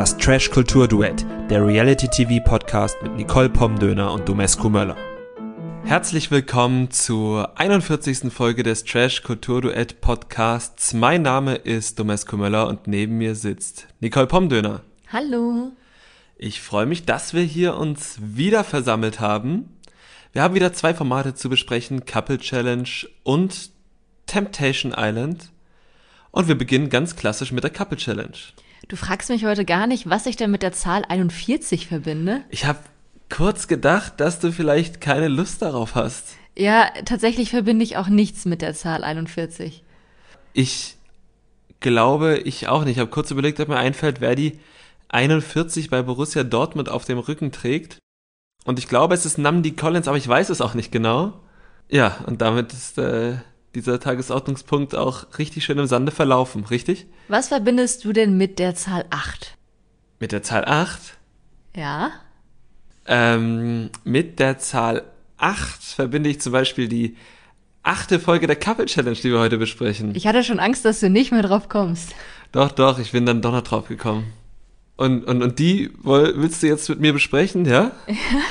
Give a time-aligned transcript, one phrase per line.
[0.00, 4.96] Das Trash Kultur Duett, der Reality TV Podcast mit Nicole Pomdöner und Domescu Möller.
[5.84, 8.32] Herzlich willkommen zur 41.
[8.32, 10.94] Folge des Trash Kultur Duett Podcasts.
[10.94, 14.80] Mein Name ist Domescu Möller und neben mir sitzt Nicole Pomdöner.
[15.12, 15.72] Hallo.
[16.38, 19.76] Ich freue mich, dass wir hier uns wieder versammelt haben.
[20.32, 22.88] Wir haben wieder zwei Formate zu besprechen, Couple Challenge
[23.22, 23.68] und
[24.24, 25.50] Temptation Island.
[26.30, 28.38] Und wir beginnen ganz klassisch mit der Couple Challenge.
[28.88, 32.42] Du fragst mich heute gar nicht, was ich denn mit der Zahl 41 verbinde.
[32.50, 32.78] Ich habe
[33.28, 36.36] kurz gedacht, dass du vielleicht keine Lust darauf hast.
[36.56, 39.84] Ja, tatsächlich verbinde ich auch nichts mit der Zahl 41.
[40.52, 40.96] Ich
[41.80, 42.96] glaube, ich auch nicht.
[42.96, 44.58] Ich habe kurz überlegt, ob mir einfällt, wer die
[45.08, 47.98] 41 bei Borussia Dortmund auf dem Rücken trägt.
[48.64, 51.40] Und ich glaube, es ist Namdi Collins, aber ich weiß es auch nicht genau.
[51.88, 53.38] Ja, und damit ist äh,
[53.74, 57.06] dieser Tagesordnungspunkt auch richtig schön im Sande verlaufen, richtig?
[57.28, 59.56] Was verbindest du denn mit der Zahl 8?
[60.18, 61.16] Mit der Zahl 8?
[61.76, 62.10] Ja.
[63.06, 65.04] Ähm, mit der Zahl
[65.38, 67.16] 8 verbinde ich zum Beispiel die
[67.82, 70.14] achte Folge der Couple Challenge, die wir heute besprechen.
[70.14, 72.14] Ich hatte schon Angst, dass du nicht mehr drauf kommst.
[72.52, 74.32] Doch, doch, ich bin dann doch noch drauf gekommen.
[75.00, 77.92] Und, und, und die willst du jetzt mit mir besprechen, ja?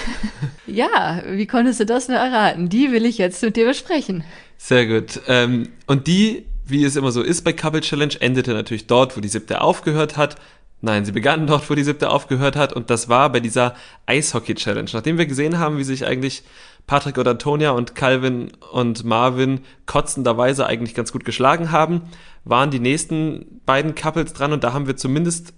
[0.66, 2.70] ja, wie konntest du das nur erraten?
[2.70, 4.24] Die will ich jetzt mit dir besprechen.
[4.58, 5.22] Sehr gut.
[5.28, 9.22] Ähm, und die, wie es immer so ist bei Couple Challenge, endete natürlich dort, wo
[9.22, 10.38] die siebte aufgehört hat.
[10.82, 12.74] Nein, sie begann dort, wo die siebte aufgehört hat.
[12.74, 13.76] Und das war bei dieser
[14.08, 14.90] Eishockey Challenge.
[14.92, 16.42] Nachdem wir gesehen haben, wie sich eigentlich
[16.88, 22.10] Patrick und Antonia und Calvin und Marvin kotzenderweise eigentlich ganz gut geschlagen haben,
[22.44, 24.52] waren die nächsten beiden Couples dran.
[24.52, 25.54] Und da haben wir zumindest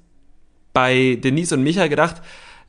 [0.73, 2.21] bei Denise und Micha gedacht,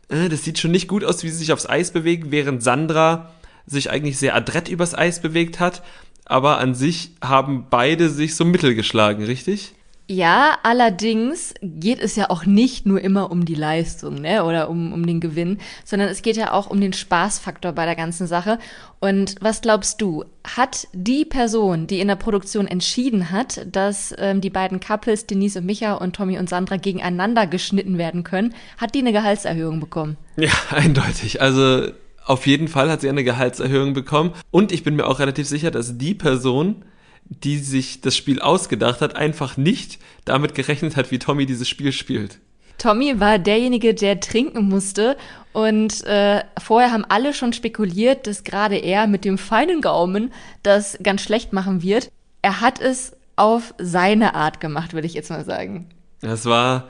[0.08, 3.30] äh, das sieht schon nicht gut aus, wie sie sich aufs Eis bewegen, während Sandra
[3.66, 5.82] sich eigentlich sehr adrett übers Eis bewegt hat
[6.24, 9.74] aber an sich haben beide sich so mittel geschlagen, richtig?
[10.08, 14.92] Ja, allerdings geht es ja auch nicht nur immer um die Leistung ne, oder um,
[14.92, 18.58] um den Gewinn, sondern es geht ja auch um den Spaßfaktor bei der ganzen Sache.
[19.00, 24.40] Und was glaubst du, hat die Person, die in der Produktion entschieden hat, dass ähm,
[24.40, 28.94] die beiden Couples, Denise und Micha und Tommy und Sandra gegeneinander geschnitten werden können, hat
[28.94, 30.16] die eine Gehaltserhöhung bekommen?
[30.36, 31.40] Ja, eindeutig.
[31.40, 31.88] Also
[32.24, 34.32] auf jeden Fall hat sie eine Gehaltserhöhung bekommen.
[34.50, 36.84] Und ich bin mir auch relativ sicher, dass die Person,
[37.24, 41.92] die sich das Spiel ausgedacht hat, einfach nicht damit gerechnet hat, wie Tommy dieses Spiel
[41.92, 42.38] spielt.
[42.78, 45.16] Tommy war derjenige, der trinken musste.
[45.52, 50.32] Und äh, vorher haben alle schon spekuliert, dass gerade er mit dem feinen Gaumen
[50.62, 52.10] das ganz schlecht machen wird.
[52.40, 55.88] Er hat es auf seine Art gemacht, würde ich jetzt mal sagen.
[56.20, 56.88] Das war,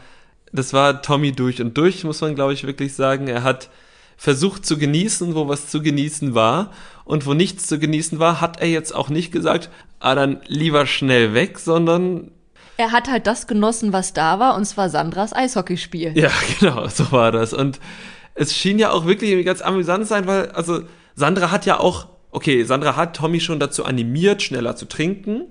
[0.52, 3.28] das war Tommy durch und durch, muss man, glaube ich, wirklich sagen.
[3.28, 3.68] Er hat
[4.16, 6.70] versucht zu genießen, wo was zu genießen war.
[7.04, 10.86] Und wo nichts zu genießen war, hat er jetzt auch nicht gesagt, ah, dann lieber
[10.86, 12.30] schnell weg, sondern
[12.76, 16.16] er hat halt das genossen, was da war, und zwar Sandras Eishockeyspiel.
[16.16, 16.30] Ja,
[16.60, 17.52] genau, so war das.
[17.52, 17.80] Und
[18.34, 20.82] es schien ja auch wirklich ganz amüsant sein, weil, also,
[21.14, 25.44] Sandra hat ja auch, okay, Sandra hat Tommy schon dazu animiert, schneller zu trinken,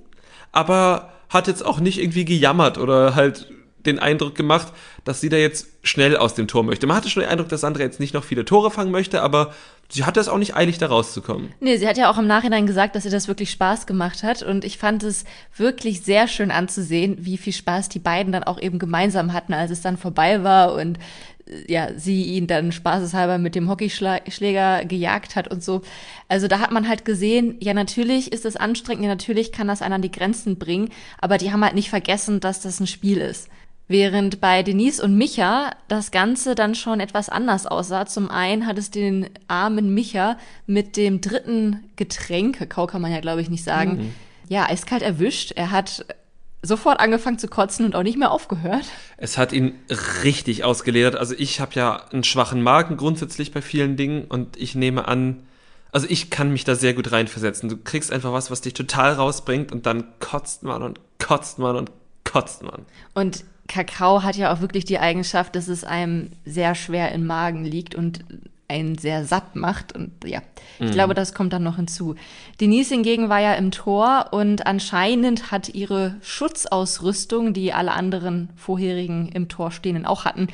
[0.51, 3.47] aber hat jetzt auch nicht irgendwie gejammert oder halt
[3.85, 6.87] den Eindruck gemacht, dass sie da jetzt schnell aus dem Tor möchte.
[6.87, 9.53] Man hatte schon den Eindruck, dass Sandra jetzt nicht noch viele Tore fangen möchte, aber
[9.89, 11.53] sie hatte es auch nicht eilig, da rauszukommen.
[11.59, 14.43] Nee, sie hat ja auch im Nachhinein gesagt, dass ihr das wirklich Spaß gemacht hat.
[14.43, 15.25] Und ich fand es
[15.55, 19.71] wirklich sehr schön anzusehen, wie viel Spaß die beiden dann auch eben gemeinsam hatten, als
[19.71, 20.97] es dann vorbei war und
[21.47, 25.81] äh, ja, sie ihn dann spaßeshalber mit dem Hockeyschläger gejagt hat und so.
[26.27, 29.81] Also da hat man halt gesehen, ja, natürlich ist es anstrengend, ja, natürlich kann das
[29.81, 30.89] einen an die Grenzen bringen,
[31.19, 33.49] aber die haben halt nicht vergessen, dass das ein Spiel ist.
[33.87, 38.05] Während bei Denise und Micha das Ganze dann schon etwas anders aussah.
[38.05, 43.19] Zum einen hat es den armen Micha mit dem dritten Getränk, Kakao kann man ja
[43.19, 44.13] glaube ich nicht sagen, mhm.
[44.47, 45.51] ja, eiskalt erwischt.
[45.51, 46.05] Er hat
[46.63, 48.85] sofort angefangen zu kotzen und auch nicht mehr aufgehört.
[49.17, 49.73] Es hat ihn
[50.23, 51.15] richtig ausgeledert.
[51.15, 55.43] Also ich habe ja einen schwachen Magen grundsätzlich bei vielen Dingen und ich nehme an,
[55.91, 57.67] also ich kann mich da sehr gut reinversetzen.
[57.67, 61.75] Du kriegst einfach was, was dich total rausbringt und dann kotzt man und kotzt man
[61.75, 61.91] und
[62.23, 62.85] kotzt man.
[63.13, 67.63] Und Kakao hat ja auch wirklich die Eigenschaft, dass es einem sehr schwer im Magen
[67.63, 68.19] liegt und
[68.67, 69.93] einen sehr satt macht.
[69.95, 70.41] Und ja,
[70.79, 70.91] ich mhm.
[70.91, 72.15] glaube, das kommt dann noch hinzu.
[72.59, 79.29] Denise hingegen war ja im Tor und anscheinend hat ihre Schutzausrüstung, die alle anderen vorherigen
[79.29, 80.47] im Tor stehenden auch hatten,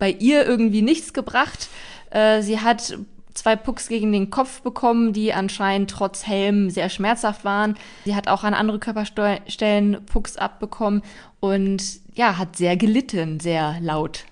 [0.00, 1.68] bei ihr irgendwie nichts gebracht.
[2.10, 2.98] Äh, sie hat
[3.34, 7.76] zwei Pucks gegen den Kopf bekommen, die anscheinend trotz Helm sehr schmerzhaft waren.
[8.04, 11.02] Sie hat auch an andere Körperstellen Pucks abbekommen
[11.40, 11.82] und
[12.18, 14.24] ja, hat sehr gelitten, sehr laut.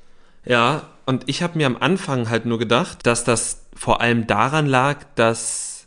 [0.45, 4.67] Ja, und ich habe mir am Anfang halt nur gedacht, dass das vor allem daran
[4.67, 5.87] lag, dass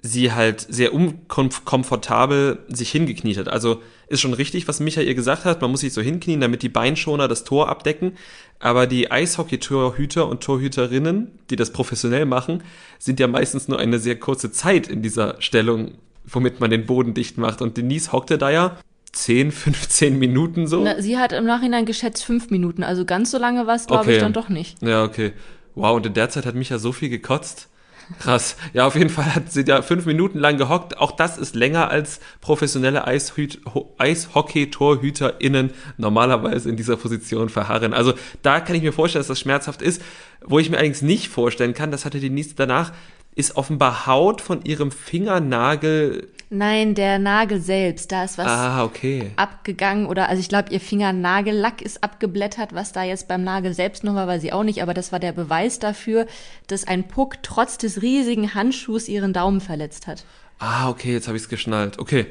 [0.00, 3.48] sie halt sehr unkomfortabel sich hingekniet hat.
[3.48, 5.60] Also ist schon richtig, was Michael gesagt hat.
[5.60, 8.12] Man muss sich so hinknien, damit die Beinschoner das Tor abdecken.
[8.60, 12.62] Aber die Eishockey-Torhüter und Torhüterinnen, die das professionell machen,
[12.98, 15.94] sind ja meistens nur eine sehr kurze Zeit in dieser Stellung,
[16.26, 17.60] womit man den Boden dicht macht.
[17.60, 18.76] Und Denise hockte da ja
[19.14, 20.82] 10, 15 Minuten so.
[20.82, 24.02] Na, sie hat im Nachhinein geschätzt fünf Minuten, also ganz so lange war es, glaube
[24.04, 24.14] Okay.
[24.16, 24.82] ich, dann doch nicht.
[24.82, 25.32] Ja, okay.
[25.74, 27.68] Wow, und in der Zeit hat Micha so viel gekotzt.
[28.20, 28.56] Krass.
[28.74, 30.98] Ja, auf jeden Fall hat sie da fünf Minuten lang gehockt.
[30.98, 37.94] Auch das ist länger als professionelle Eishockey-TorhüterInnen normalerweise in dieser Position verharren.
[37.94, 38.12] Also
[38.42, 40.02] da kann ich mir vorstellen, dass das schmerzhaft ist.
[40.44, 42.92] Wo ich mir allerdings nicht vorstellen kann, das hatte die nächste danach,
[43.34, 46.28] ist offenbar Haut von ihrem Fingernagel.
[46.50, 49.32] Nein, der Nagel selbst, da ist was Ah, okay.
[49.36, 54.04] abgegangen oder also ich glaube, ihr Fingernagellack ist abgeblättert, was da jetzt beim Nagel selbst
[54.04, 56.26] noch war, weiß ich auch nicht, aber das war der Beweis dafür,
[56.68, 60.24] dass ein Puck trotz des riesigen Handschuhs ihren Daumen verletzt hat.
[60.60, 61.98] Ah, okay, jetzt habe ich es geschnallt.
[61.98, 62.26] Okay.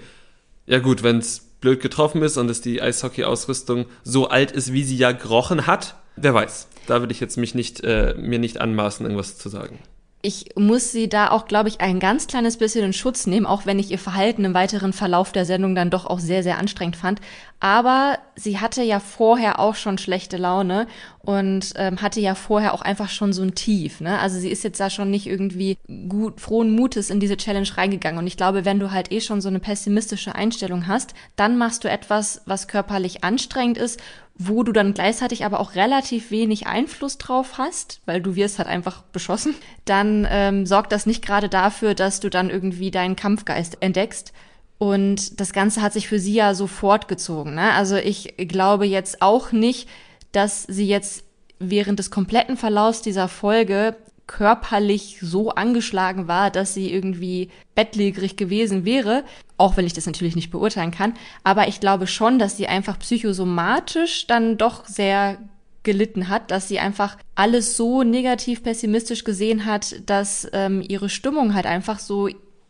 [0.66, 4.84] Ja gut, wenn es blöd getroffen ist und es die Eishockey-Ausrüstung so alt ist, wie
[4.86, 6.70] sie ja gerochen hat, wer weiß.
[6.88, 9.80] Da will ich jetzt mich nicht, äh, mir nicht anmaßen, irgendwas zu sagen.
[10.26, 13.66] Ich muss sie da auch, glaube ich, ein ganz kleines bisschen in Schutz nehmen, auch
[13.66, 16.96] wenn ich ihr Verhalten im weiteren Verlauf der Sendung dann doch auch sehr, sehr anstrengend
[16.96, 17.20] fand.
[17.60, 20.88] Aber sie hatte ja vorher auch schon schlechte Laune
[21.20, 24.00] und ähm, hatte ja vorher auch einfach schon so ein Tief.
[24.00, 24.18] Ne?
[24.18, 25.78] Also sie ist jetzt da schon nicht irgendwie
[26.08, 28.20] gut, frohen Mutes in diese Challenge reingegangen.
[28.20, 31.84] Und ich glaube, wenn du halt eh schon so eine pessimistische Einstellung hast, dann machst
[31.84, 34.02] du etwas, was körperlich anstrengend ist
[34.36, 38.68] wo du dann gleichzeitig aber auch relativ wenig Einfluss drauf hast, weil du wirst halt
[38.68, 39.54] einfach beschossen,
[39.86, 44.34] dann ähm, sorgt das nicht gerade dafür, dass du dann irgendwie deinen Kampfgeist entdeckst.
[44.80, 47.56] Und das Ganze hat sich für sie ja so fortgezogen.
[47.56, 47.72] Ne?
[47.74, 49.88] Also ich glaube jetzt auch nicht,
[50.32, 51.24] dass sie jetzt
[51.60, 53.96] während des kompletten Verlaufs dieser Folge
[54.28, 59.24] körperlich so angeschlagen war, dass sie irgendwie bettlägerig gewesen wäre,
[59.58, 61.14] auch wenn ich das natürlich nicht beurteilen kann.
[61.44, 65.38] Aber ich glaube schon, dass sie einfach psychosomatisch dann doch sehr
[65.84, 71.54] gelitten hat, dass sie einfach alles so negativ pessimistisch gesehen hat, dass ähm, ihre Stimmung
[71.54, 72.30] halt einfach so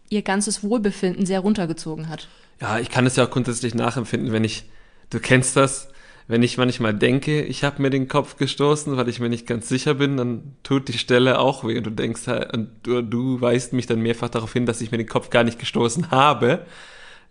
[0.10, 2.28] ihr ganzes Wohlbefinden sehr runtergezogen hat.
[2.60, 4.66] Ja, ich kann es ja auch grundsätzlich nachempfinden, wenn ich,
[5.12, 5.90] du kennst das,
[6.28, 9.68] wenn ich manchmal denke, ich habe mir den Kopf gestoßen, weil ich mir nicht ganz
[9.68, 13.42] sicher bin, dann tut die Stelle auch weh und du denkst halt, und du, du
[13.42, 16.66] weist mich dann mehrfach darauf hin, dass ich mir den Kopf gar nicht gestoßen habe.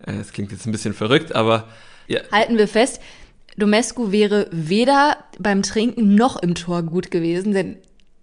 [0.05, 1.69] Äh, Das klingt jetzt ein bisschen verrückt, aber
[2.07, 3.01] ja, Halten wir fest,
[3.57, 7.77] Domescu wäre weder beim Trinken noch im Tor gut gewesen, denn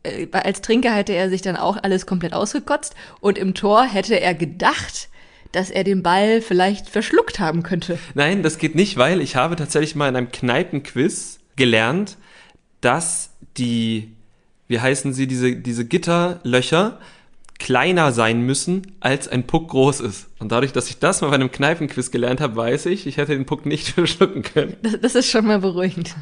[0.04, 4.20] äh, als Trinker hätte er sich dann auch alles komplett ausgekotzt und im Tor hätte
[4.20, 5.10] er gedacht,
[5.52, 7.98] dass er den Ball vielleicht verschluckt haben könnte.
[8.14, 12.18] Nein, das geht nicht, weil ich habe tatsächlich mal in einem Kneipenquiz gelernt,
[12.82, 14.14] dass die,
[14.68, 17.00] wie heißen sie, diese, diese Gitterlöcher
[17.60, 20.28] kleiner sein müssen, als ein Puck groß ist.
[20.40, 23.34] Und dadurch, dass ich das mal bei einem Kneipenquiz gelernt habe, weiß ich, ich hätte
[23.34, 24.78] den Puck nicht verschlucken können.
[24.82, 26.16] Das, das ist schon mal beruhigend.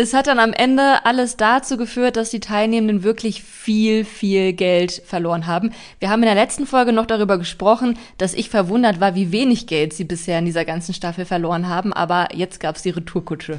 [0.00, 5.02] Es hat dann am Ende alles dazu geführt, dass die Teilnehmenden wirklich viel, viel Geld
[5.04, 5.72] verloren haben.
[5.98, 9.66] Wir haben in der letzten Folge noch darüber gesprochen, dass ich verwundert war, wie wenig
[9.66, 13.58] Geld sie bisher in dieser ganzen Staffel verloren haben, aber jetzt gab's die Retourkutsche.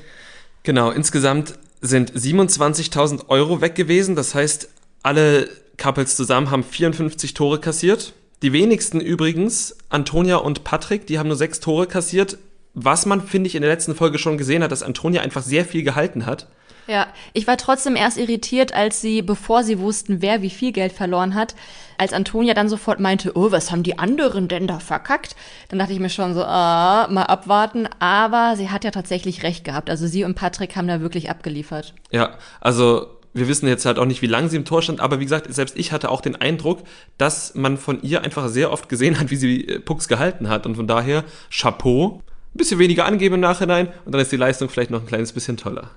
[0.63, 4.15] Genau, insgesamt sind 27.000 Euro weg gewesen.
[4.15, 4.69] Das heißt,
[5.03, 8.13] alle Couples zusammen haben 54 Tore kassiert.
[8.43, 12.37] Die wenigsten übrigens, Antonia und Patrick, die haben nur sechs Tore kassiert.
[12.81, 15.65] Was man, finde ich, in der letzten Folge schon gesehen hat, dass Antonia einfach sehr
[15.65, 16.47] viel gehalten hat.
[16.87, 20.91] Ja, ich war trotzdem erst irritiert, als sie, bevor sie wussten, wer wie viel Geld
[20.91, 21.53] verloren hat,
[21.99, 25.35] als Antonia dann sofort meinte, oh, was haben die anderen denn da verkackt?
[25.67, 27.87] Dann dachte ich mir schon so, ah, mal abwarten.
[27.99, 29.89] Aber sie hat ja tatsächlich recht gehabt.
[29.89, 31.93] Also sie und Patrick haben da wirklich abgeliefert.
[32.11, 35.19] Ja, also wir wissen jetzt halt auch nicht, wie lange sie im Tor stand, aber
[35.19, 36.83] wie gesagt, selbst ich hatte auch den Eindruck,
[37.19, 40.65] dass man von ihr einfach sehr oft gesehen hat, wie sie äh, Pucks gehalten hat.
[40.65, 42.21] Und von daher, Chapeau.
[42.59, 45.55] Bisschen weniger angeben im Nachhinein und dann ist die Leistung vielleicht noch ein kleines bisschen
[45.55, 45.89] toller.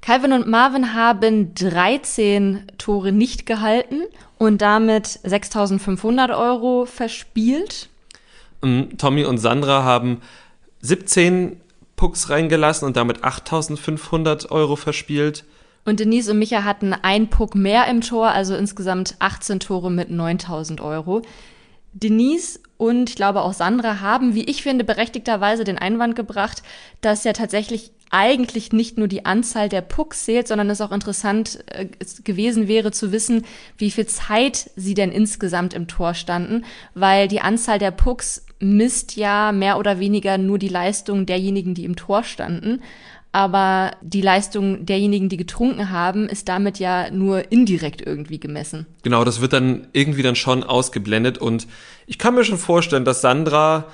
[0.00, 4.00] Calvin und Marvin haben 13 Tore nicht gehalten
[4.38, 7.90] und damit 6.500 Euro verspielt.
[8.62, 10.22] Ähm, Tommy und Sandra haben
[10.80, 11.60] 17
[11.96, 15.44] Pucks reingelassen und damit 8500 Euro verspielt.
[15.84, 20.10] Und Denise und Micha hatten ein Puck mehr im Tor, also insgesamt 18 Tore mit
[20.10, 21.20] 9000 Euro.
[22.02, 26.62] Denise und ich glaube auch Sandra haben, wie ich finde, berechtigterweise den Einwand gebracht,
[27.00, 31.58] dass ja tatsächlich eigentlich nicht nur die Anzahl der Pucks zählt, sondern es auch interessant
[31.66, 33.44] äh, es gewesen wäre zu wissen,
[33.78, 39.16] wie viel Zeit sie denn insgesamt im Tor standen, weil die Anzahl der Pucks misst
[39.16, 42.82] ja mehr oder weniger nur die Leistung derjenigen, die im Tor standen.
[43.36, 48.86] Aber die Leistung derjenigen, die getrunken haben, ist damit ja nur indirekt irgendwie gemessen.
[49.02, 51.66] Genau, das wird dann irgendwie dann schon ausgeblendet und
[52.06, 53.88] ich kann mir schon vorstellen, dass Sandra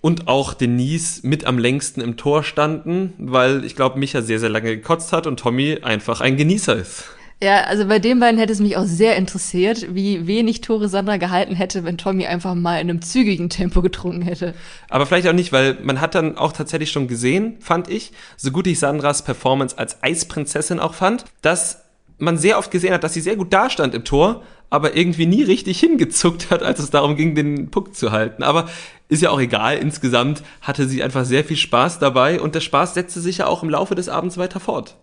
[0.00, 4.48] und auch Denise mit am längsten im Tor standen, weil ich glaube, Micha sehr, sehr
[4.48, 7.04] lange gekotzt hat und Tommy einfach ein Genießer ist.
[7.40, 11.18] Ja, also bei den beiden hätte es mich auch sehr interessiert, wie wenig Tore Sandra
[11.18, 14.54] gehalten hätte, wenn Tommy einfach mal in einem zügigen Tempo getrunken hätte.
[14.88, 18.50] Aber vielleicht auch nicht, weil man hat dann auch tatsächlich schon gesehen, fand ich, so
[18.50, 21.84] gut ich Sandras Performance als Eisprinzessin auch fand, dass
[22.18, 25.44] man sehr oft gesehen hat, dass sie sehr gut dastand im Tor, aber irgendwie nie
[25.44, 28.42] richtig hingezuckt hat, als es darum ging, den Puck zu halten.
[28.42, 28.68] Aber
[29.08, 29.78] ist ja auch egal.
[29.78, 33.62] Insgesamt hatte sie einfach sehr viel Spaß dabei und der Spaß setzte sich ja auch
[33.62, 34.96] im Laufe des Abends weiter fort.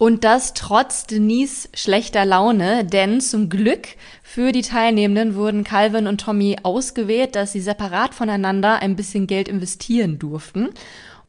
[0.00, 3.86] Und das trotz Denise schlechter Laune, denn zum Glück
[4.22, 9.46] für die Teilnehmenden wurden Calvin und Tommy ausgewählt, dass sie separat voneinander ein bisschen Geld
[9.46, 10.70] investieren durften.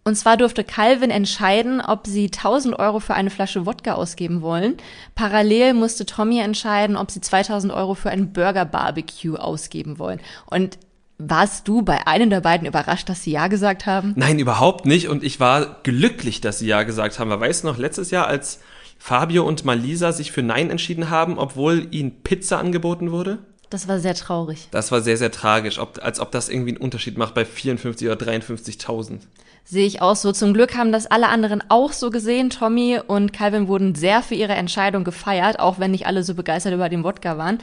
[0.05, 4.77] Und zwar durfte Calvin entscheiden, ob sie 1000 Euro für eine Flasche Wodka ausgeben wollen.
[5.15, 10.21] Parallel musste Tommy entscheiden, ob sie 2000 Euro für ein Burger Barbecue ausgeben wollen.
[10.49, 10.77] Und
[11.27, 14.13] warst du bei einem der beiden überrascht, dass sie Ja gesagt haben?
[14.15, 15.09] Nein, überhaupt nicht.
[15.09, 17.29] Und ich war glücklich, dass sie Ja gesagt haben.
[17.29, 18.59] Weil weißt du noch, letztes Jahr, als
[18.97, 23.39] Fabio und Malisa sich für Nein entschieden haben, obwohl ihnen Pizza angeboten wurde?
[23.71, 24.67] Das war sehr traurig.
[24.71, 28.07] Das war sehr, sehr tragisch, ob, als ob das irgendwie einen Unterschied macht bei 54
[28.07, 29.19] oder 53.000.
[29.63, 30.33] Sehe ich auch so.
[30.33, 32.49] Zum Glück haben das alle anderen auch so gesehen.
[32.49, 36.73] Tommy und Calvin wurden sehr für ihre Entscheidung gefeiert, auch wenn nicht alle so begeistert
[36.73, 37.59] über den Wodka waren.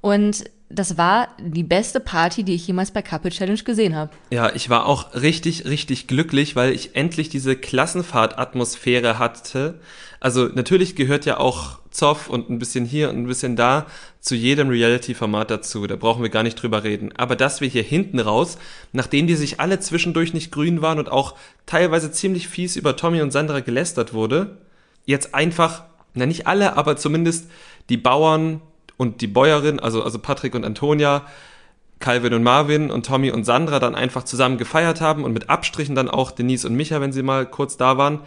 [0.00, 4.12] Und das war die beste Party, die ich jemals bei Couple Challenge gesehen habe.
[4.30, 9.80] Ja, ich war auch richtig, richtig glücklich, weil ich endlich diese Klassenfahrt-Atmosphäre hatte.
[10.20, 13.86] Also natürlich gehört ja auch Zoff und ein bisschen hier und ein bisschen da
[14.20, 15.88] zu jedem Reality-Format dazu.
[15.88, 17.10] Da brauchen wir gar nicht drüber reden.
[17.16, 18.56] Aber dass wir hier hinten raus,
[18.92, 21.34] nachdem die sich alle zwischendurch nicht grün waren und auch
[21.66, 24.58] teilweise ziemlich fies über Tommy und Sandra gelästert wurde,
[25.04, 25.82] jetzt einfach,
[26.14, 27.50] na nicht alle, aber zumindest
[27.88, 28.60] die Bauern,
[29.00, 31.22] und die Bäuerin, also, also Patrick und Antonia,
[32.00, 35.94] Calvin und Marvin und Tommy und Sandra dann einfach zusammen gefeiert haben und mit Abstrichen
[35.94, 38.20] dann auch Denise und Micha, wenn sie mal kurz da waren.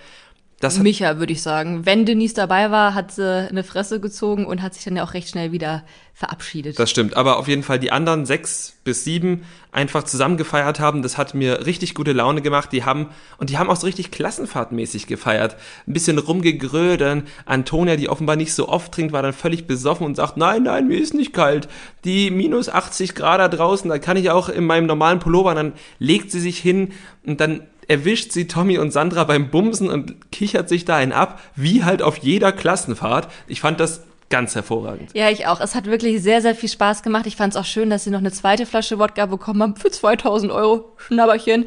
[0.63, 1.85] Das Micha, würde ich sagen.
[1.85, 5.13] Wenn Denise dabei war, hat sie eine Fresse gezogen und hat sich dann ja auch
[5.13, 6.79] recht schnell wieder verabschiedet.
[6.79, 7.17] Das stimmt.
[7.17, 9.43] Aber auf jeden Fall die anderen sechs bis sieben
[9.73, 11.01] einfach zusammen gefeiert haben.
[11.01, 12.71] Das hat mir richtig gute Laune gemacht.
[12.71, 15.57] Die haben, und die haben auch so richtig klassenfahrtmäßig gefeiert.
[15.85, 17.23] Ein bisschen rumgegrödern.
[17.45, 20.87] Antonia, die offenbar nicht so oft trinkt, war dann völlig besoffen und sagt, nein, nein,
[20.87, 21.67] mir ist nicht kalt.
[22.05, 25.49] Die minus 80 Grad da draußen, da kann ich auch in meinem normalen Pullover.
[25.49, 26.93] Und dann legt sie sich hin
[27.25, 31.39] und dann erwischt sie Tommy und Sandra beim Bumsen und kichert sich da einen ab,
[31.55, 33.27] wie halt auf jeder Klassenfahrt.
[33.47, 35.11] Ich fand das ganz hervorragend.
[35.13, 35.61] Ja, ich auch.
[35.61, 37.27] Es hat wirklich sehr, sehr viel Spaß gemacht.
[37.27, 39.91] Ich fand es auch schön, dass sie noch eine zweite Flasche Wodka bekommen haben für
[39.91, 41.65] 2000 Euro Schnabberchen.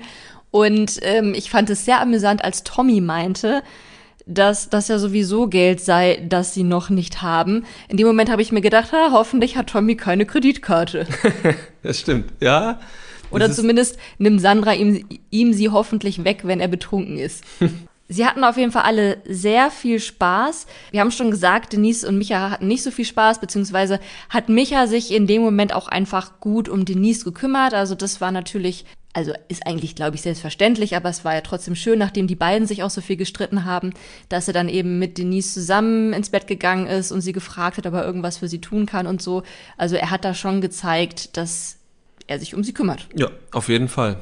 [0.50, 3.62] Und ähm, ich fand es sehr amüsant, als Tommy meinte,
[4.26, 7.64] dass das ja sowieso Geld sei, das sie noch nicht haben.
[7.88, 11.06] In dem Moment habe ich mir gedacht, ha, hoffentlich hat Tommy keine Kreditkarte.
[11.82, 12.80] das stimmt, ja.
[13.30, 17.44] Oder zumindest nimmt Sandra ihm, ihm sie hoffentlich weg, wenn er betrunken ist.
[18.08, 20.66] Sie hatten auf jeden Fall alle sehr viel Spaß.
[20.92, 24.86] Wir haben schon gesagt, Denise und Micha hatten nicht so viel Spaß, beziehungsweise hat Micha
[24.86, 27.74] sich in dem Moment auch einfach gut um Denise gekümmert.
[27.74, 31.74] Also das war natürlich, also ist eigentlich, glaube ich, selbstverständlich, aber es war ja trotzdem
[31.74, 33.92] schön, nachdem die beiden sich auch so viel gestritten haben,
[34.28, 37.86] dass er dann eben mit Denise zusammen ins Bett gegangen ist und sie gefragt hat,
[37.88, 39.42] ob er irgendwas für sie tun kann und so.
[39.76, 41.75] Also er hat da schon gezeigt, dass
[42.26, 43.08] er sich um sie kümmert.
[43.14, 44.16] Ja, auf jeden Fall.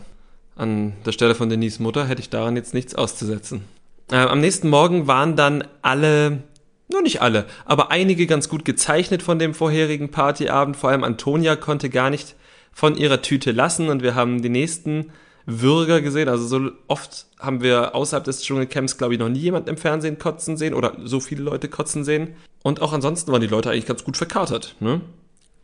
[0.56, 3.64] An der Stelle von Denise Mutter hätte ich daran jetzt nichts auszusetzen.
[4.11, 6.42] Äh, am nächsten Morgen waren dann alle,
[6.88, 10.76] nur nicht alle, aber einige ganz gut gezeichnet von dem vorherigen Partyabend.
[10.76, 12.37] Vor allem Antonia konnte gar nicht
[12.73, 15.12] von ihrer Tüte lassen und wir haben die nächsten
[15.46, 16.28] Würger gesehen.
[16.28, 20.18] Also so oft haben wir außerhalb des Dschungelcamps, glaube ich, noch nie jemanden im Fernsehen
[20.18, 22.34] kotzen sehen oder so viele Leute kotzen sehen.
[22.62, 25.00] Und auch ansonsten waren die Leute eigentlich ganz gut verkatert, ne?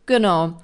[0.05, 0.59] Genau.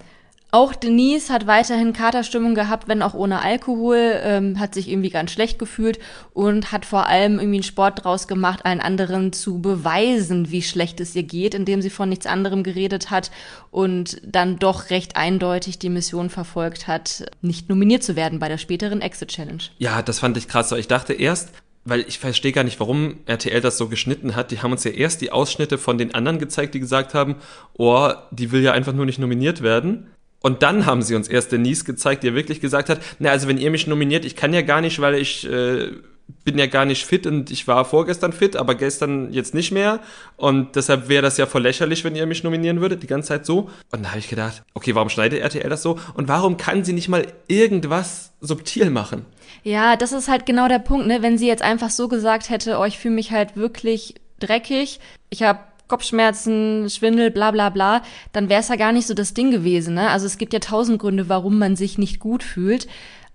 [0.50, 5.32] Auch Denise hat weiterhin Katerstimmung gehabt, wenn auch ohne Alkohol, ähm, hat sich irgendwie ganz
[5.32, 6.00] schlecht gefühlt
[6.34, 11.02] und hat vor allem irgendwie einen Sport draus gemacht, allen anderen zu beweisen, wie schlecht
[11.02, 13.30] es ihr geht, indem sie von nichts anderem geredet hat
[13.72, 18.58] und dann doch recht eindeutig die Mission verfolgt hat, nicht nominiert zu werden bei der
[18.58, 19.64] späteren Exit Challenge.
[19.80, 20.72] Ja, das fand ich krass.
[20.72, 21.50] Ich dachte erst,
[21.84, 24.52] weil ich verstehe gar nicht, warum RTL das so geschnitten hat.
[24.52, 27.36] Die haben uns ja erst die Ausschnitte von den anderen gezeigt, die gesagt haben,
[27.78, 30.08] oh, die will ja einfach nur nicht nominiert werden.
[30.48, 33.58] Und dann haben sie uns erst Denise gezeigt, die wirklich gesagt hat, na, also wenn
[33.58, 35.92] ihr mich nominiert, ich kann ja gar nicht, weil ich äh,
[36.46, 40.00] bin ja gar nicht fit und ich war vorgestern fit, aber gestern jetzt nicht mehr.
[40.38, 43.46] Und deshalb wäre das ja voll lächerlich, wenn ihr mich nominieren würdet, die ganze Zeit
[43.46, 43.70] so.
[43.92, 46.00] Und da habe ich gedacht, okay, warum schneidet RTL das so?
[46.14, 49.26] Und warum kann sie nicht mal irgendwas subtil machen?
[49.64, 51.22] Ja, das ist halt genau der Punkt, ne?
[51.22, 55.44] Wenn sie jetzt einfach so gesagt hätte, oh, ich fühle mich halt wirklich dreckig, ich
[55.44, 58.02] habe Kopfschmerzen, Schwindel, bla bla bla,
[58.34, 59.94] dann wäre es ja gar nicht so das Ding gewesen.
[59.96, 60.10] Ne?
[60.10, 62.88] Also es gibt ja tausend Gründe, warum man sich nicht gut fühlt.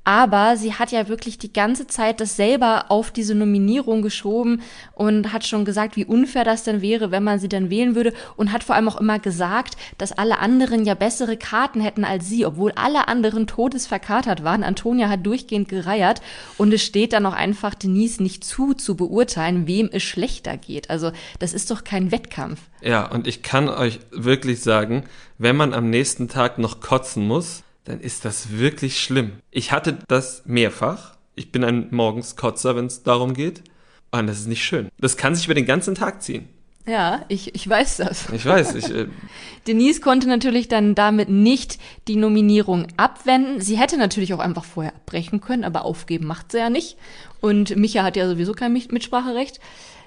[0.04, 4.62] Aber sie hat ja wirklich die ganze Zeit das selber auf diese Nominierung geschoben
[4.94, 8.12] und hat schon gesagt, wie unfair das denn wäre, wenn man sie dann wählen würde.
[8.36, 12.28] Und hat vor allem auch immer gesagt, dass alle anderen ja bessere Karten hätten als
[12.28, 14.64] sie, obwohl alle anderen todesverkatert waren.
[14.64, 16.20] Antonia hat durchgehend gereiert
[16.58, 20.90] und es steht dann auch einfach Denise nicht zu, zu beurteilen, wem es schlechter geht.
[20.90, 22.60] Also das ist doch kein Wettkampf.
[22.80, 25.04] Ja, und ich kann euch wirklich sagen,
[25.38, 29.32] wenn man am nächsten Tag noch kotzen muss, dann ist das wirklich schlimm.
[29.50, 31.16] Ich hatte das mehrfach.
[31.34, 33.62] Ich bin ein Morgenskotzer, wenn es darum geht.
[34.10, 34.88] Und das ist nicht schön.
[34.98, 36.48] Das kann sich über den ganzen Tag ziehen.
[36.86, 38.28] Ja, ich, ich weiß das.
[38.30, 38.74] Ich weiß.
[38.74, 39.06] Ich, äh
[39.66, 43.60] Denise konnte natürlich dann damit nicht die Nominierung abwenden.
[43.60, 46.96] Sie hätte natürlich auch einfach vorher abbrechen können, aber aufgeben macht sie ja nicht.
[47.40, 49.60] Und Micha hat ja sowieso kein Mitspracherecht.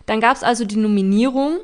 [0.06, 1.60] Dann gab es also die Nominierung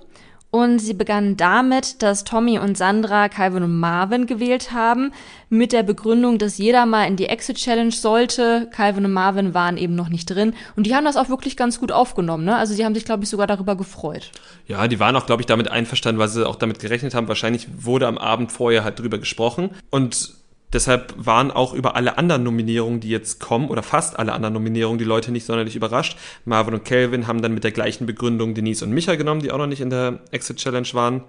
[0.51, 5.13] und sie begann damit, dass Tommy und Sandra Calvin und Marvin gewählt haben,
[5.49, 8.69] mit der Begründung, dass jeder mal in die Exit Challenge sollte.
[8.71, 10.53] Calvin und Marvin waren eben noch nicht drin.
[10.75, 12.43] Und die haben das auch wirklich ganz gut aufgenommen.
[12.43, 12.55] Ne?
[12.55, 14.31] Also sie haben sich, glaube ich, sogar darüber gefreut.
[14.67, 17.29] Ja, die waren auch, glaube ich, damit einverstanden, weil sie auch damit gerechnet haben.
[17.29, 19.71] Wahrscheinlich wurde am Abend vorher halt drüber gesprochen.
[19.89, 20.40] Und
[20.73, 24.99] Deshalb waren auch über alle anderen Nominierungen, die jetzt kommen, oder fast alle anderen Nominierungen,
[24.99, 26.17] die Leute nicht sonderlich überrascht.
[26.45, 29.57] Marvin und Calvin haben dann mit der gleichen Begründung Denise und Micha genommen, die auch
[29.57, 31.23] noch nicht in der Exit Challenge waren.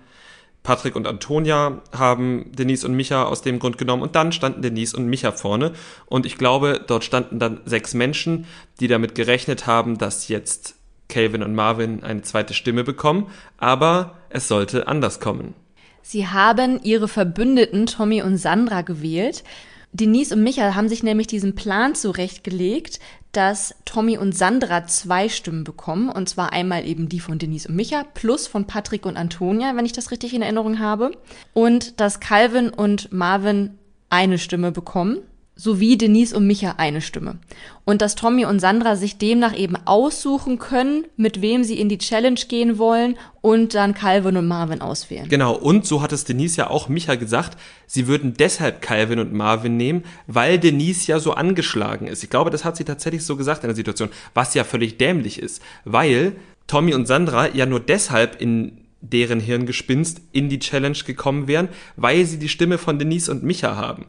[0.63, 4.97] Patrick und Antonia haben Denise und Micha aus dem Grund genommen und dann standen Denise
[4.97, 5.73] und Micha vorne.
[6.07, 8.47] Und ich glaube, dort standen dann sechs Menschen,
[8.79, 10.77] die damit gerechnet haben, dass jetzt
[11.09, 13.27] Calvin und Marvin eine zweite Stimme bekommen.
[13.59, 15.55] Aber es sollte anders kommen.
[16.03, 19.45] Sie haben ihre Verbündeten Tommy und Sandra gewählt.
[19.93, 22.99] Denise und Michael haben sich nämlich diesen Plan zurechtgelegt,
[23.33, 26.09] dass Tommy und Sandra zwei Stimmen bekommen.
[26.09, 29.87] Und zwar einmal eben die von Denise und Micha plus von Patrick und Antonia, wenn
[29.87, 31.13] ich das richtig in Erinnerung habe.
[31.53, 33.79] Und dass Calvin und Marvin
[34.11, 35.19] eine Stimme bekommen
[35.55, 37.39] sowie Denise und Micha eine Stimme.
[37.85, 41.99] Und dass Tommy und Sandra sich demnach eben aussuchen können, mit wem sie in die
[41.99, 45.29] Challenge gehen wollen und dann Calvin und Marvin auswählen.
[45.29, 49.33] Genau, und so hat es Denise ja auch Micha gesagt, sie würden deshalb Calvin und
[49.33, 52.25] Marvin nehmen, weil Denise ja so angeschlagen ist.
[52.25, 55.39] Ich glaube, das hat sie tatsächlich so gesagt in der Situation, was ja völlig dämlich
[55.39, 56.37] ist, weil
[56.67, 62.25] Tommy und Sandra ja nur deshalb in deren Hirngespinst in die Challenge gekommen wären, weil
[62.25, 64.07] sie die Stimme von Denise und Micha haben.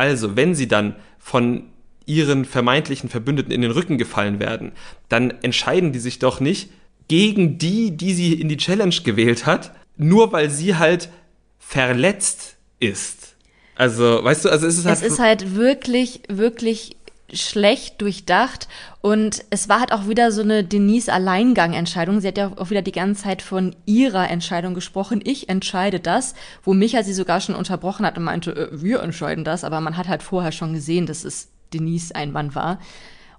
[0.00, 1.64] Also, wenn sie dann von
[2.06, 4.72] ihren vermeintlichen Verbündeten in den Rücken gefallen werden,
[5.10, 6.70] dann entscheiden die sich doch nicht
[7.08, 11.10] gegen die, die sie in die Challenge gewählt hat, nur weil sie halt
[11.58, 13.36] verletzt ist.
[13.74, 14.96] Also, weißt du, also es ist halt.
[14.96, 16.96] Es ist halt wirklich, wirklich
[17.32, 18.68] schlecht durchdacht
[19.00, 22.20] und es war halt auch wieder so eine Denise Alleingang-Entscheidung.
[22.20, 25.20] Sie hat ja auch wieder die ganze Zeit von ihrer Entscheidung gesprochen.
[25.24, 29.44] Ich entscheide das, wo Micha sie sogar schon unterbrochen hat und meinte, äh, wir entscheiden
[29.44, 32.78] das, aber man hat halt vorher schon gesehen, dass es Denise ein Mann war.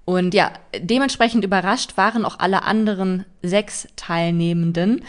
[0.04, 5.04] Und ja, dementsprechend überrascht waren auch alle anderen sechs Teilnehmenden.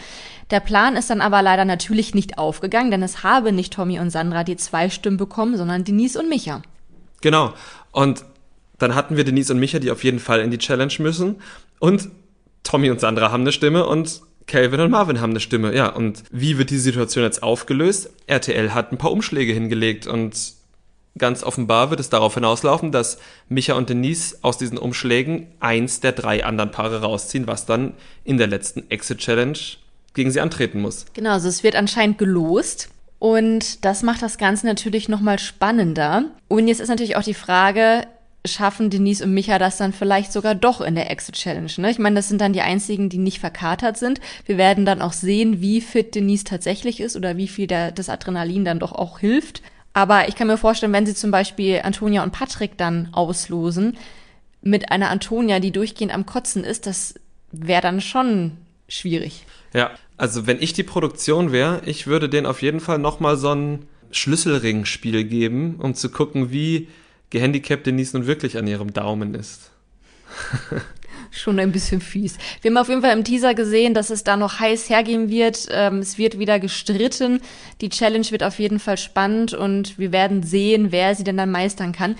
[0.51, 4.11] Der Plan ist dann aber leider natürlich nicht aufgegangen, denn es habe nicht Tommy und
[4.11, 6.61] Sandra die zwei Stimmen bekommen, sondern Denise und Micha.
[7.21, 7.53] Genau.
[7.91, 8.23] Und
[8.83, 11.37] dann hatten wir Denise und Micha, die auf jeden Fall in die Challenge müssen.
[11.79, 12.09] Und
[12.63, 15.75] Tommy und Sandra haben eine Stimme und Calvin und Marvin haben eine Stimme.
[15.75, 18.09] Ja, und wie wird die Situation jetzt aufgelöst?
[18.27, 20.35] RTL hat ein paar Umschläge hingelegt und
[21.17, 26.11] ganz offenbar wird es darauf hinauslaufen, dass Micha und Denise aus diesen Umschlägen eins der
[26.11, 27.93] drei anderen Paare rausziehen, was dann
[28.23, 29.57] in der letzten Exit Challenge
[30.13, 31.05] gegen sie antreten muss.
[31.13, 32.89] Genau, also es wird anscheinend gelost.
[33.19, 36.25] Und das macht das Ganze natürlich nochmal spannender.
[36.49, 38.05] Und jetzt ist natürlich auch die Frage,
[38.45, 41.71] schaffen Denise und Micha das dann vielleicht sogar doch in der Exit Challenge.
[41.77, 41.91] Ne?
[41.91, 44.19] Ich meine, das sind dann die einzigen, die nicht verkatert sind.
[44.45, 48.09] Wir werden dann auch sehen, wie fit Denise tatsächlich ist oder wie viel der, das
[48.09, 49.61] Adrenalin dann doch auch hilft.
[49.93, 53.97] Aber ich kann mir vorstellen, wenn sie zum Beispiel Antonia und Patrick dann auslosen,
[54.61, 57.15] mit einer Antonia, die durchgehend am Kotzen ist, das
[57.51, 59.45] wäre dann schon schwierig.
[59.73, 63.53] Ja, also wenn ich die Produktion wäre, ich würde denen auf jeden Fall nochmal so
[63.53, 66.87] ein Schlüsselring-Spiel geben, um zu gucken, wie
[67.33, 69.71] gehandicapt Denise nun wirklich an ihrem Daumen ist.
[71.31, 72.37] Schon ein bisschen fies.
[72.61, 75.67] Wir haben auf jeden Fall im Teaser gesehen, dass es da noch heiß hergehen wird.
[75.71, 77.41] Ähm, es wird wieder gestritten.
[77.81, 81.49] Die Challenge wird auf jeden Fall spannend und wir werden sehen, wer sie denn dann
[81.49, 82.15] meistern kann.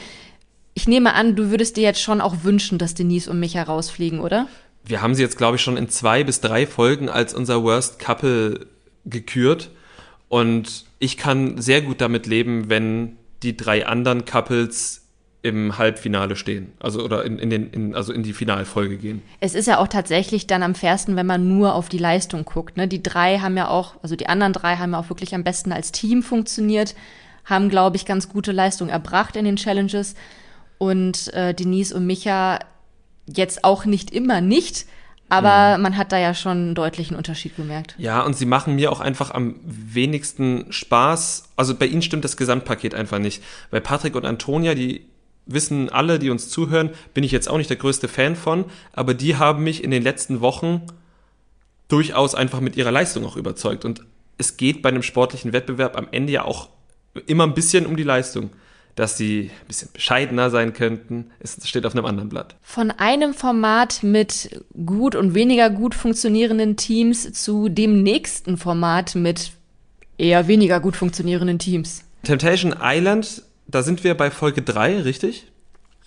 [0.73, 4.19] Ich nehme an, du würdest dir jetzt schon auch wünschen, dass Denise und mich herausfliegen,
[4.19, 4.47] oder?
[4.83, 7.99] Wir haben sie jetzt, glaube ich, schon in zwei bis drei Folgen als unser Worst
[7.99, 8.65] Couple
[9.05, 9.69] gekürt.
[10.27, 15.02] Und ich kann sehr gut damit leben, wenn die drei anderen Couples
[15.43, 19.21] im Halbfinale stehen, also oder in, in den, in, also in die Finalfolge gehen.
[19.41, 22.77] Es ist ja auch tatsächlich dann am fairsten, wenn man nur auf die Leistung guckt.
[22.77, 22.87] Ne?
[22.87, 25.73] Die drei haben ja auch, also die anderen drei haben ja auch wirklich am besten
[25.73, 26.95] als Team funktioniert,
[27.43, 30.15] haben, glaube ich, ganz gute Leistung erbracht in den Challenges.
[30.77, 32.59] und äh, Denise und Micha
[33.27, 34.85] jetzt auch nicht immer nicht.
[35.29, 35.83] Aber mhm.
[35.83, 37.95] man hat da ja schon einen deutlichen Unterschied gemerkt.
[37.97, 41.49] Ja, und sie machen mir auch einfach am wenigsten Spaß.
[41.55, 43.43] Also bei ihnen stimmt das Gesamtpaket einfach nicht.
[43.71, 45.05] Bei Patrick und Antonia, die
[45.45, 49.13] wissen alle, die uns zuhören, bin ich jetzt auch nicht der größte Fan von, aber
[49.13, 50.83] die haben mich in den letzten Wochen
[51.87, 53.85] durchaus einfach mit ihrer Leistung auch überzeugt.
[53.85, 54.03] Und
[54.37, 56.69] es geht bei einem sportlichen Wettbewerb am Ende ja auch
[57.27, 58.49] immer ein bisschen um die Leistung.
[58.95, 62.55] Dass sie ein bisschen bescheidener sein könnten, es steht auf einem anderen Blatt.
[62.61, 69.53] Von einem Format mit gut und weniger gut funktionierenden Teams zu dem nächsten Format mit
[70.19, 72.03] eher weniger gut funktionierenden Teams.
[72.21, 75.47] Temptation Island, da sind wir bei Folge 3, richtig?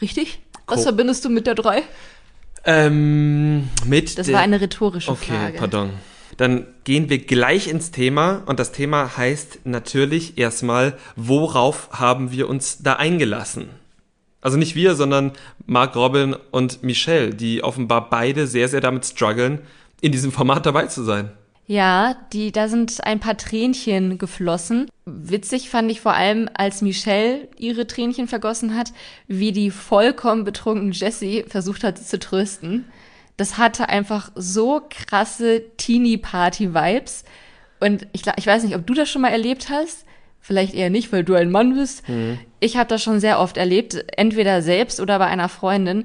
[0.00, 0.40] Richtig?
[0.66, 1.82] Was Co verbindest du mit der 3?
[2.64, 5.48] Ähm, mit das war eine rhetorische okay, Frage.
[5.48, 5.90] Okay, pardon.
[6.36, 12.48] Dann gehen wir gleich ins Thema und das Thema heißt natürlich erstmal, worauf haben wir
[12.48, 13.70] uns da eingelassen?
[14.42, 15.32] Also nicht wir, sondern
[15.64, 19.60] Mark Robin und Michelle, die offenbar beide sehr, sehr damit strugglen,
[20.00, 21.30] in diesem Format dabei zu sein.
[21.66, 24.88] Ja, die, da sind ein paar Tränchen geflossen.
[25.04, 28.92] Witzig fand ich vor allem, als Michelle ihre Tränchen vergossen hat,
[29.26, 32.84] wie die vollkommen betrunkene Jessie versucht hat, sie zu trösten
[33.36, 37.24] das hatte einfach so krasse Teenie-Party-Vibes.
[37.80, 40.04] Und ich, ich weiß nicht, ob du das schon mal erlebt hast.
[40.40, 42.08] Vielleicht eher nicht, weil du ein Mann bist.
[42.08, 42.38] Mhm.
[42.60, 46.04] Ich habe das schon sehr oft erlebt, entweder selbst oder bei einer Freundin,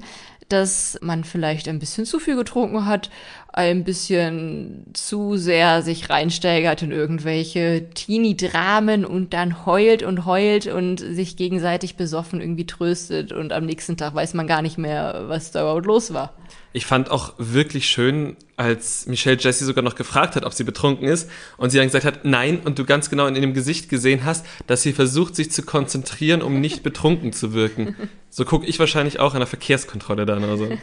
[0.52, 3.10] dass man vielleicht ein bisschen zu viel getrunken hat,
[3.52, 11.00] ein bisschen zu sehr sich reinsteigert in irgendwelche Teenie-Dramen und dann heult und heult und
[11.00, 15.50] sich gegenseitig besoffen irgendwie tröstet und am nächsten Tag weiß man gar nicht mehr, was
[15.50, 16.34] da überhaupt los war.
[16.72, 21.06] Ich fand auch wirklich schön, als Michelle Jessie sogar noch gefragt hat, ob sie betrunken
[21.06, 24.24] ist und sie dann gesagt hat, nein, und du ganz genau in dem Gesicht gesehen
[24.24, 27.96] hast, dass sie versucht, sich zu konzentrieren, um nicht betrunken zu wirken.
[28.30, 30.68] So gucke ich wahrscheinlich auch an der Verkehrskontrolle dann oder so.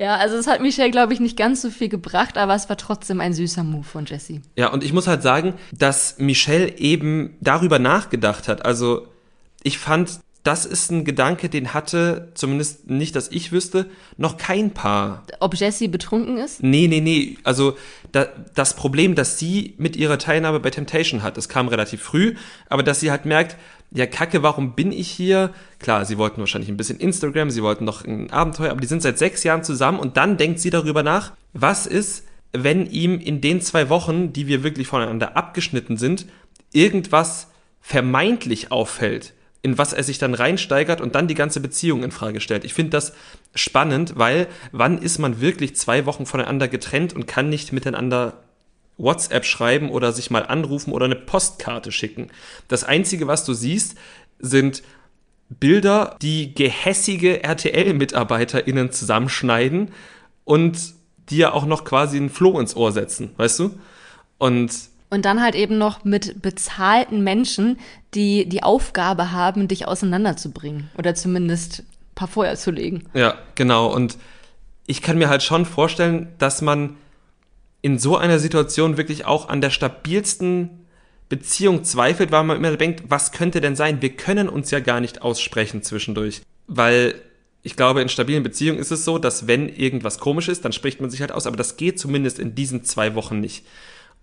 [0.00, 2.76] Ja, also es hat Michelle, glaube ich, nicht ganz so viel gebracht, aber es war
[2.76, 4.42] trotzdem ein süßer Move von Jessie.
[4.54, 8.64] Ja, und ich muss halt sagen, dass Michelle eben darüber nachgedacht hat.
[8.64, 9.08] Also
[9.64, 14.70] ich fand, das ist ein Gedanke, den hatte, zumindest nicht, dass ich wüsste, noch kein
[14.70, 15.24] Paar.
[15.40, 16.62] Ob Jessie betrunken ist?
[16.62, 17.36] Nee, nee, nee.
[17.44, 17.76] Also
[18.12, 22.34] da, das Problem, das sie mit ihrer Teilnahme bei Temptation hat, das kam relativ früh,
[22.68, 23.56] aber dass sie halt merkt,
[23.90, 25.52] ja, Kacke, warum bin ich hier?
[25.78, 29.02] Klar, sie wollten wahrscheinlich ein bisschen Instagram, sie wollten noch ein Abenteuer, aber die sind
[29.02, 33.40] seit sechs Jahren zusammen und dann denkt sie darüber nach, was ist, wenn ihm in
[33.40, 36.26] den zwei Wochen, die wir wirklich voneinander abgeschnitten sind,
[36.72, 37.48] irgendwas
[37.80, 42.40] vermeintlich auffällt in was er sich dann reinsteigert und dann die ganze Beziehung in Frage
[42.40, 42.64] stellt.
[42.64, 43.12] Ich finde das
[43.54, 48.34] spannend, weil wann ist man wirklich zwei Wochen voneinander getrennt und kann nicht miteinander
[48.98, 52.28] WhatsApp schreiben oder sich mal anrufen oder eine Postkarte schicken.
[52.66, 53.96] Das einzige, was du siehst,
[54.38, 54.82] sind
[55.48, 59.92] Bilder, die gehässige RTL-MitarbeiterInnen zusammenschneiden
[60.44, 60.94] und
[61.30, 63.78] dir auch noch quasi einen Floh ins Ohr setzen, weißt du?
[64.36, 64.72] Und
[65.10, 67.78] und dann halt eben noch mit bezahlten Menschen,
[68.14, 73.04] die die Aufgabe haben, dich auseinanderzubringen oder zumindest ein paar Feuer zu legen.
[73.14, 73.92] Ja, genau.
[73.92, 74.18] Und
[74.86, 76.96] ich kann mir halt schon vorstellen, dass man
[77.80, 80.86] in so einer Situation wirklich auch an der stabilsten
[81.28, 84.02] Beziehung zweifelt, weil man immer denkt, was könnte denn sein?
[84.02, 86.42] Wir können uns ja gar nicht aussprechen zwischendurch.
[86.66, 87.14] Weil
[87.62, 91.00] ich glaube, in stabilen Beziehungen ist es so, dass wenn irgendwas komisch ist, dann spricht
[91.00, 93.66] man sich halt aus, aber das geht zumindest in diesen zwei Wochen nicht.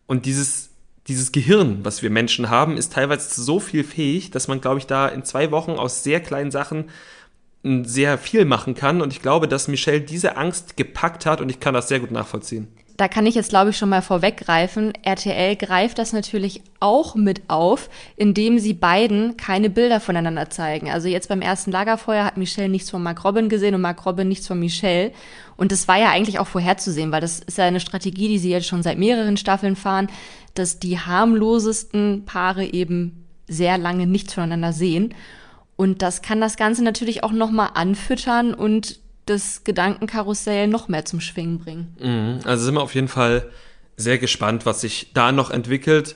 [0.07, 0.71] Und dieses
[1.07, 4.87] dieses Gehirn, was wir Menschen haben, ist teilweise so viel fähig, dass man, glaube ich,
[4.87, 6.85] da in zwei Wochen aus sehr kleinen Sachen
[7.63, 9.01] sehr viel machen kann.
[9.01, 12.11] Und ich glaube, dass Michelle diese Angst gepackt hat und ich kann das sehr gut
[12.11, 12.67] nachvollziehen.
[12.97, 14.93] Da kann ich jetzt, glaube ich, schon mal vorweggreifen.
[15.03, 20.89] RTL greift das natürlich auch mit auf, indem sie beiden keine Bilder voneinander zeigen.
[20.89, 24.29] Also jetzt beim ersten Lagerfeuer hat Michelle nichts von Mark Robin gesehen und Mark Robin
[24.29, 25.11] nichts von Michelle.
[25.57, 28.51] Und das war ja eigentlich auch vorherzusehen, weil das ist ja eine Strategie, die sie
[28.51, 30.07] jetzt schon seit mehreren Staffeln fahren
[30.55, 35.13] dass die harmlosesten Paare eben sehr lange nichts voneinander sehen.
[35.75, 41.19] Und das kann das Ganze natürlich auch nochmal anfüttern und das Gedankenkarussell noch mehr zum
[41.19, 41.95] Schwingen bringen.
[41.99, 42.39] Mhm.
[42.47, 43.49] Also sind wir auf jeden Fall
[43.97, 46.15] sehr gespannt, was sich da noch entwickelt.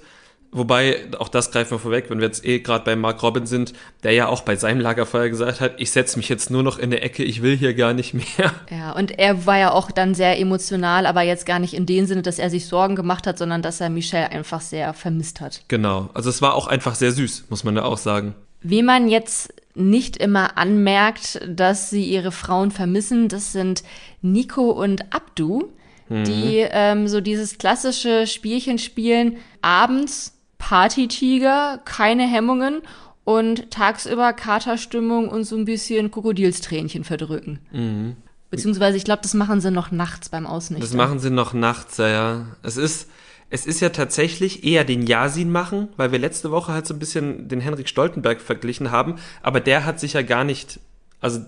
[0.51, 3.73] Wobei, auch das greifen wir vorweg, wenn wir jetzt eh gerade bei Mark Robin sind,
[4.01, 6.89] der ja auch bei seinem Lagerfeuer gesagt hat, ich setze mich jetzt nur noch in
[6.89, 8.51] der Ecke, ich will hier gar nicht mehr.
[8.71, 12.05] Ja, und er war ja auch dann sehr emotional, aber jetzt gar nicht in dem
[12.05, 15.62] Sinne, dass er sich Sorgen gemacht hat, sondern dass er Michelle einfach sehr vermisst hat.
[15.67, 18.33] Genau, also es war auch einfach sehr süß, muss man ja auch sagen.
[18.62, 23.83] Wie man jetzt nicht immer anmerkt, dass sie ihre Frauen vermissen, das sind
[24.21, 25.69] Nico und Abdu,
[26.09, 26.23] mhm.
[26.23, 32.81] die ähm, so dieses klassische Spielchen spielen, abends Partytiger, keine Hemmungen
[33.23, 37.59] und tagsüber Katerstimmung und so ein bisschen Krokodilstränchen verdrücken.
[37.71, 38.15] Mhm.
[38.51, 40.87] Beziehungsweise, ich glaube, das machen sie noch nachts beim Ausnüchtern.
[40.87, 42.45] Das machen sie noch nachts, ja, ja.
[42.63, 43.07] Es ist,
[43.49, 46.99] es ist ja tatsächlich eher den Yasin machen, weil wir letzte Woche halt so ein
[46.99, 50.79] bisschen den Henrik Stoltenberg verglichen haben, aber der hat sich ja gar nicht,
[51.21, 51.41] also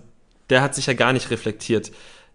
[0.49, 1.91] der hat sich ja gar nicht reflektiert.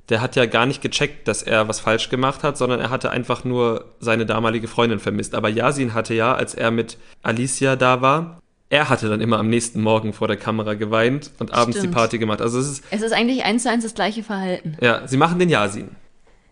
[0.09, 3.11] Der hat ja gar nicht gecheckt, dass er was falsch gemacht hat, sondern er hatte
[3.11, 5.35] einfach nur seine damalige Freundin vermisst.
[5.35, 9.49] Aber Yasin hatte ja, als er mit Alicia da war, er hatte dann immer am
[9.49, 11.92] nächsten Morgen vor der Kamera geweint und abends Stimmt.
[11.92, 12.40] die Party gemacht.
[12.40, 14.77] Also es ist, Es ist eigentlich eins zu eins das gleiche Verhalten.
[14.81, 15.88] ja, sie machen den Yasin.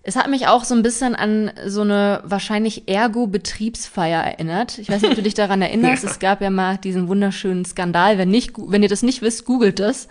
[0.07, 4.79] Es hat mich auch so ein bisschen an so eine wahrscheinlich Ergo-Betriebsfeier erinnert.
[4.79, 6.05] Ich weiß nicht, ob du dich daran erinnerst.
[6.05, 8.19] Es gab ja mal diesen wunderschönen Skandal.
[8.19, 10.09] Wenn, nicht, wenn ihr das nicht wisst, googelt das.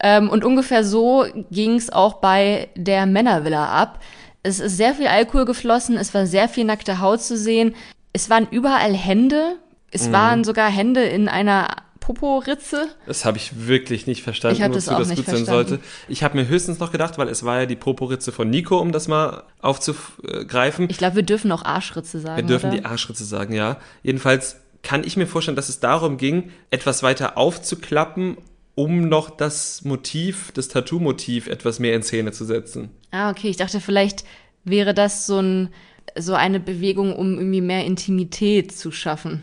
[0.00, 4.00] Ähm, und ungefähr so ging es auch bei der Männervilla ab.
[4.42, 7.74] Es ist sehr viel Alkohol geflossen, es war sehr viel nackte Haut zu sehen.
[8.12, 9.56] Es waren überall Hände.
[9.90, 11.68] Es waren sogar Hände in einer
[12.00, 12.88] Poporitze.
[13.06, 15.44] Das habe ich wirklich nicht verstanden, Ich das wozu das gut sein verstanden.
[15.46, 15.80] sollte.
[16.08, 18.92] Ich habe mir höchstens noch gedacht, weil es war ja die Poporitze von Nico, um
[18.92, 20.88] das mal aufzugreifen.
[20.90, 22.36] Ich glaube, wir dürfen auch Arschritze sagen.
[22.36, 22.78] Wir dürfen oder?
[22.78, 23.76] die Arschritze sagen, ja.
[24.02, 28.38] Jedenfalls kann ich mir vorstellen, dass es darum ging, etwas weiter aufzuklappen,
[28.78, 32.90] um noch das Motiv, das Tattoo-Motiv etwas mehr in Szene zu setzen.
[33.10, 33.48] Ah, okay.
[33.48, 34.24] Ich dachte, vielleicht
[34.62, 35.70] wäre das so, ein,
[36.16, 39.42] so eine Bewegung, um irgendwie mehr Intimität zu schaffen.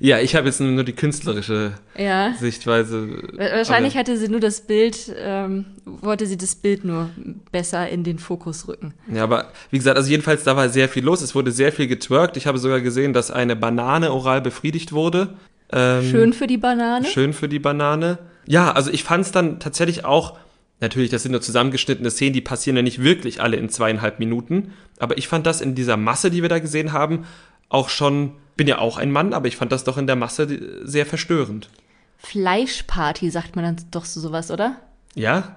[0.00, 2.32] Ja, ich habe jetzt nur die künstlerische Ja.
[2.40, 3.08] Sichtweise.
[3.36, 7.10] Wahrscheinlich hatte sie nur das Bild, ähm, wollte sie das Bild nur
[7.50, 8.94] besser in den Fokus rücken.
[9.12, 11.20] Ja, aber wie gesagt, also jedenfalls da war sehr viel los.
[11.20, 12.38] Es wurde sehr viel getwerkt.
[12.38, 15.34] Ich habe sogar gesehen, dass eine Banane oral befriedigt wurde.
[15.72, 17.06] Ähm, Schön für die Banane.
[17.06, 18.18] Schön für die Banane.
[18.46, 20.38] Ja, also ich fand es dann tatsächlich auch,
[20.80, 24.72] natürlich, das sind nur zusammengeschnittene Szenen, die passieren ja nicht wirklich alle in zweieinhalb Minuten.
[24.98, 27.26] Aber ich fand das in dieser Masse, die wir da gesehen haben,
[27.68, 30.82] auch schon, bin ja auch ein Mann, aber ich fand das doch in der Masse
[30.86, 31.70] sehr verstörend.
[32.18, 34.76] Fleischparty sagt man dann doch so sowas, oder?
[35.14, 35.56] Ja?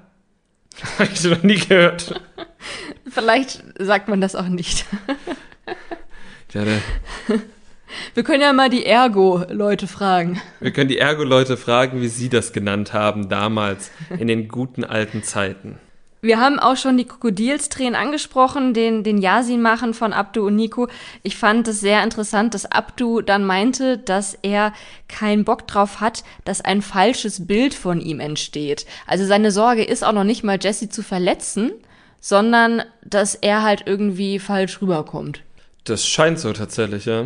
[1.00, 2.22] Habe ich noch nie gehört.
[3.10, 4.86] Vielleicht sagt man das auch nicht.
[6.54, 6.82] Ja, der,
[8.14, 10.42] Wir können ja mal die Ergo-Leute fragen.
[10.60, 15.24] wir können die Ergo-Leute fragen, wie sie das genannt haben damals, in den guten alten
[15.24, 15.78] Zeiten.
[16.26, 20.88] Wir haben auch schon die Krokodilstränen angesprochen, den, den Yasin-Machen von Abdu und Nico.
[21.22, 24.74] Ich fand es sehr interessant, dass Abdu dann meinte, dass er
[25.08, 28.88] keinen Bock drauf hat, dass ein falsches Bild von ihm entsteht.
[29.06, 31.72] Also seine Sorge ist auch noch nicht mal, Jesse zu verletzen,
[32.20, 35.42] sondern dass er halt irgendwie falsch rüberkommt.
[35.84, 37.26] Das scheint so tatsächlich, ja.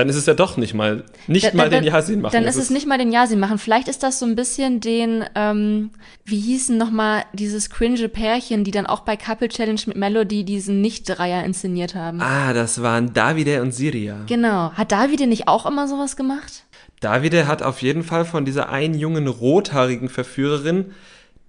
[0.00, 2.32] Dann ist es ja doch nicht mal, nicht Da- mal da- den Yasin machen.
[2.32, 3.58] Dann ist es nicht mal den Yasin machen.
[3.58, 5.90] Vielleicht ist das so ein bisschen den, ähm,
[6.24, 10.44] wie hießen noch mal dieses cringe Pärchen, die dann auch bei Couple Challenge mit Melody
[10.44, 12.20] diesen Nicht-Dreier inszeniert haben.
[12.20, 14.16] Ah, das waren Davide und Siria.
[14.26, 14.72] Genau.
[14.72, 16.64] Hat Davide nicht auch immer sowas gemacht?
[17.00, 20.92] Davide hat auf jeden Fall von dieser einen jungen rothaarigen Verführerin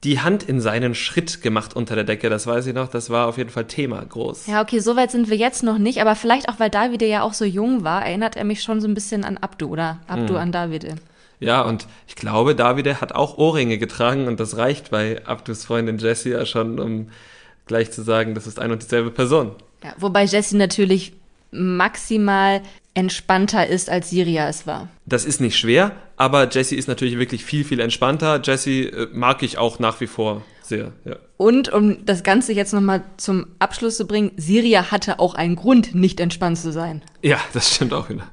[0.03, 2.29] die Hand in seinen Schritt gemacht unter der Decke.
[2.29, 2.89] Das weiß ich noch.
[2.89, 4.47] Das war auf jeden Fall Thema groß.
[4.47, 7.21] Ja, okay, so weit sind wir jetzt noch nicht, aber vielleicht auch, weil Davide ja
[7.21, 10.35] auch so jung war, erinnert er mich schon so ein bisschen an Abdu oder Abdu
[10.37, 10.95] an Davide.
[11.39, 15.97] Ja, und ich glaube, Davide hat auch Ohrringe getragen und das reicht bei Abdus Freundin
[15.97, 17.09] Jessie ja schon, um
[17.65, 19.51] gleich zu sagen, das ist ein und dieselbe Person.
[19.83, 21.13] Ja, wobei Jessie natürlich
[21.51, 22.61] maximal
[22.93, 24.89] entspannter ist, als Siria es war.
[25.05, 28.41] Das ist nicht schwer, aber Jessie ist natürlich wirklich viel, viel entspannter.
[28.43, 30.91] Jessie äh, mag ich auch nach wie vor sehr.
[31.05, 31.15] Ja.
[31.37, 35.95] Und um das Ganze jetzt nochmal zum Abschluss zu bringen, Siria hatte auch einen Grund,
[35.95, 37.01] nicht entspannt zu sein.
[37.21, 38.27] ja, das stimmt auch wieder.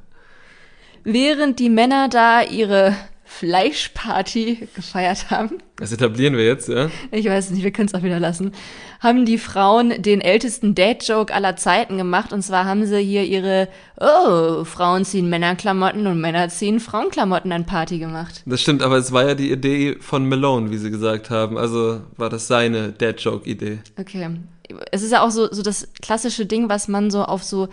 [1.05, 2.95] Während die Männer da ihre
[3.29, 6.91] Fleischparty gefeiert haben, Das etablieren wir jetzt, ja.
[7.13, 8.53] ich weiß nicht, wir können es auch wieder lassen,
[9.01, 12.33] haben die Frauen den ältesten Dad-Joke aller Zeiten gemacht.
[12.33, 13.69] Und zwar haben sie hier ihre,
[14.01, 18.43] oh, Frauen ziehen Männerklamotten und Männer ziehen Frauenklamotten an Party gemacht.
[18.47, 21.59] Das stimmt, aber es war ja die Idee von Malone, wie sie gesagt haben.
[21.59, 23.79] Also war das seine Dad-Joke-Idee.
[24.01, 24.31] Okay.
[24.91, 27.69] Es ist ja auch so, so das klassische Ding, was man so auf so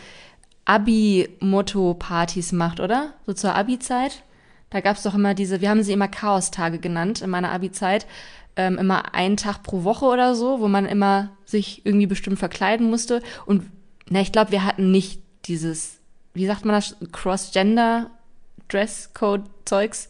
[0.66, 3.14] Abi-Motto-Partys macht, oder?
[3.26, 4.22] So zur Abi-Zeit.
[4.70, 8.08] Da gab's doch immer diese, wir haben sie immer Chaos-Tage genannt in meiner Abi-Zeit.
[8.58, 12.90] Ähm, immer einen Tag pro Woche oder so, wo man immer sich irgendwie bestimmt verkleiden
[12.90, 13.22] musste.
[13.46, 13.70] Und
[14.10, 15.98] na, ich glaube, wir hatten nicht dieses,
[16.34, 20.10] wie sagt man das, Cross-Gender-Dresscode-Zeugs.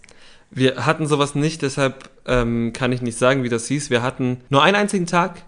[0.52, 3.90] Wir hatten sowas nicht, deshalb ähm, kann ich nicht sagen, wie das hieß.
[3.90, 5.42] Wir hatten nur einen einzigen Tag.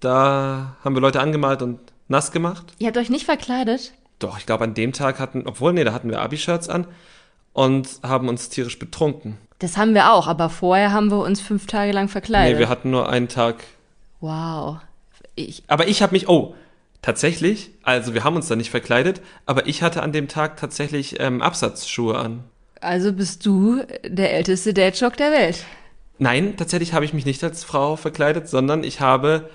[0.00, 2.74] Da haben wir Leute angemalt und nass gemacht.
[2.78, 3.92] Ihr habt euch nicht verkleidet?
[4.18, 6.88] Doch, ich glaube, an dem Tag hatten, obwohl, nee, da hatten wir Abi-Shirts an
[7.56, 9.38] und haben uns tierisch betrunken.
[9.60, 12.54] Das haben wir auch, aber vorher haben wir uns fünf Tage lang verkleidet.
[12.54, 13.64] Nee, wir hatten nur einen Tag.
[14.20, 14.76] wow.
[15.38, 16.54] Ich, Aber ich habe mich, oh,
[17.02, 21.18] tatsächlich, also wir haben uns da nicht verkleidet, aber ich hatte an dem Tag tatsächlich
[21.18, 22.44] ähm, Absatzschuhe an.
[22.80, 25.64] Also bist du der älteste Dad-Joke der Welt.
[26.18, 29.48] Nein, tatsächlich habe ich mich nicht als Frau verkleidet, sondern ich habe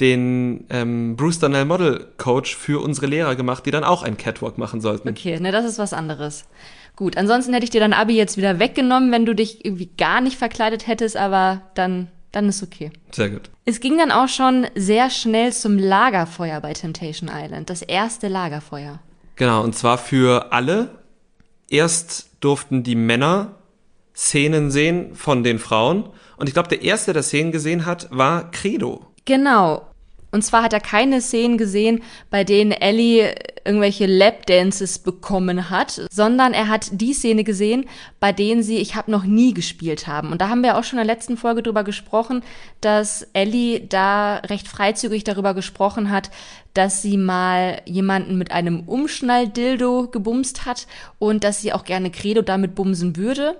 [0.00, 4.58] den ähm, Bruce Darnell Model Coach für unsere Lehrer gemacht, die dann auch einen Catwalk
[4.58, 5.08] machen sollten.
[5.08, 6.46] Okay, ne, das ist was anderes.
[6.96, 10.20] Gut, ansonsten hätte ich dir dein Abi jetzt wieder weggenommen, wenn du dich irgendwie gar
[10.20, 12.92] nicht verkleidet hättest, aber dann, dann ist okay.
[13.10, 13.50] Sehr gut.
[13.64, 19.00] Es ging dann auch schon sehr schnell zum Lagerfeuer bei Temptation Island, das erste Lagerfeuer.
[19.36, 20.90] Genau, und zwar für alle.
[21.68, 23.56] Erst durften die Männer
[24.14, 26.08] Szenen sehen von den Frauen.
[26.36, 29.06] Und ich glaube, der erste, der Szenen gesehen hat, war Credo.
[29.24, 29.86] Genau.
[30.34, 33.32] Und zwar hat er keine Szenen gesehen, bei denen Ellie
[33.64, 37.84] irgendwelche Lapdances bekommen hat, sondern er hat die Szene gesehen,
[38.18, 40.32] bei denen sie Ich hab noch nie gespielt haben.
[40.32, 42.42] Und da haben wir auch schon in der letzten Folge drüber gesprochen,
[42.80, 46.32] dass Ellie da recht freizügig darüber gesprochen hat,
[46.74, 50.88] dass sie mal jemanden mit einem Umschnalldildo gebumst hat
[51.20, 53.56] und dass sie auch gerne Credo damit bumsen würde.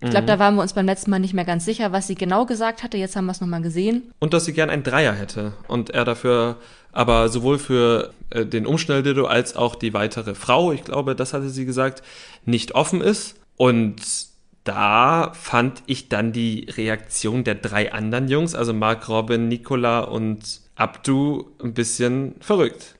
[0.00, 2.16] Ich glaube, da waren wir uns beim letzten Mal nicht mehr ganz sicher, was sie
[2.16, 2.98] genau gesagt hatte.
[2.98, 4.12] Jetzt haben wir es nochmal gesehen.
[4.18, 5.54] Und dass sie gern einen Dreier hätte.
[5.68, 6.56] Und er dafür
[6.92, 11.48] aber sowohl für äh, den Umschnelldildo als auch die weitere Frau, ich glaube, das hatte
[11.48, 12.02] sie gesagt,
[12.44, 13.36] nicht offen ist.
[13.56, 13.96] Und
[14.64, 20.60] da fand ich dann die Reaktion der drei anderen Jungs, also Mark Robin, Nicola und
[20.74, 22.96] Abdu, ein bisschen verrückt.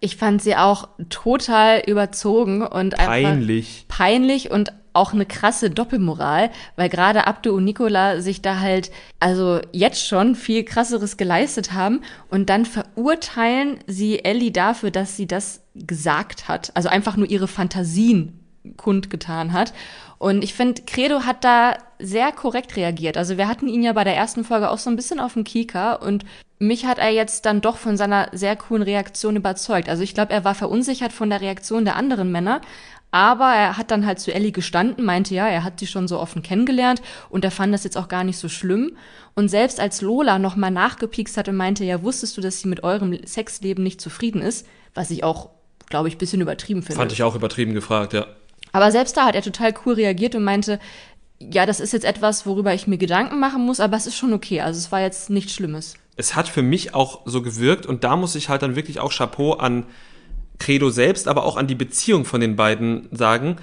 [0.00, 3.86] Ich fand sie auch total überzogen und einfach Peinlich.
[3.88, 9.60] peinlich und auch eine krasse Doppelmoral, weil gerade Abdu und Nicola sich da halt also
[9.72, 15.62] jetzt schon viel krasseres geleistet haben und dann verurteilen sie Ellie dafür, dass sie das
[15.74, 18.40] gesagt hat, also einfach nur ihre Fantasien
[18.76, 19.72] kundgetan hat.
[20.18, 23.16] Und ich finde, Credo hat da sehr korrekt reagiert.
[23.16, 25.44] Also wir hatten ihn ja bei der ersten Folge auch so ein bisschen auf dem
[25.44, 26.24] Kieker und
[26.58, 29.90] mich hat er jetzt dann doch von seiner sehr coolen Reaktion überzeugt.
[29.90, 32.62] Also ich glaube, er war verunsichert von der Reaktion der anderen Männer,
[33.10, 36.18] aber er hat dann halt zu Ellie gestanden, meinte ja, er hat sie schon so
[36.18, 38.96] offen kennengelernt und er fand das jetzt auch gar nicht so schlimm.
[39.34, 42.84] Und selbst als Lola nochmal nachgepiekst hat und meinte, ja, wusstest du, dass sie mit
[42.84, 45.50] eurem Sexleben nicht zufrieden ist, was ich auch,
[45.88, 46.96] glaube ich, bisschen übertrieben finde.
[46.96, 48.26] Fand ich auch übertrieben gefragt, ja.
[48.72, 50.78] Aber selbst da hat er total cool reagiert und meinte,
[51.38, 54.32] ja, das ist jetzt etwas, worüber ich mir Gedanken machen muss, aber es ist schon
[54.32, 54.60] okay.
[54.60, 55.94] Also es war jetzt nichts Schlimmes.
[56.16, 59.12] Es hat für mich auch so gewirkt und da muss ich halt dann wirklich auch
[59.12, 59.84] Chapeau an
[60.58, 63.56] Credo selbst, aber auch an die Beziehung von den beiden sagen,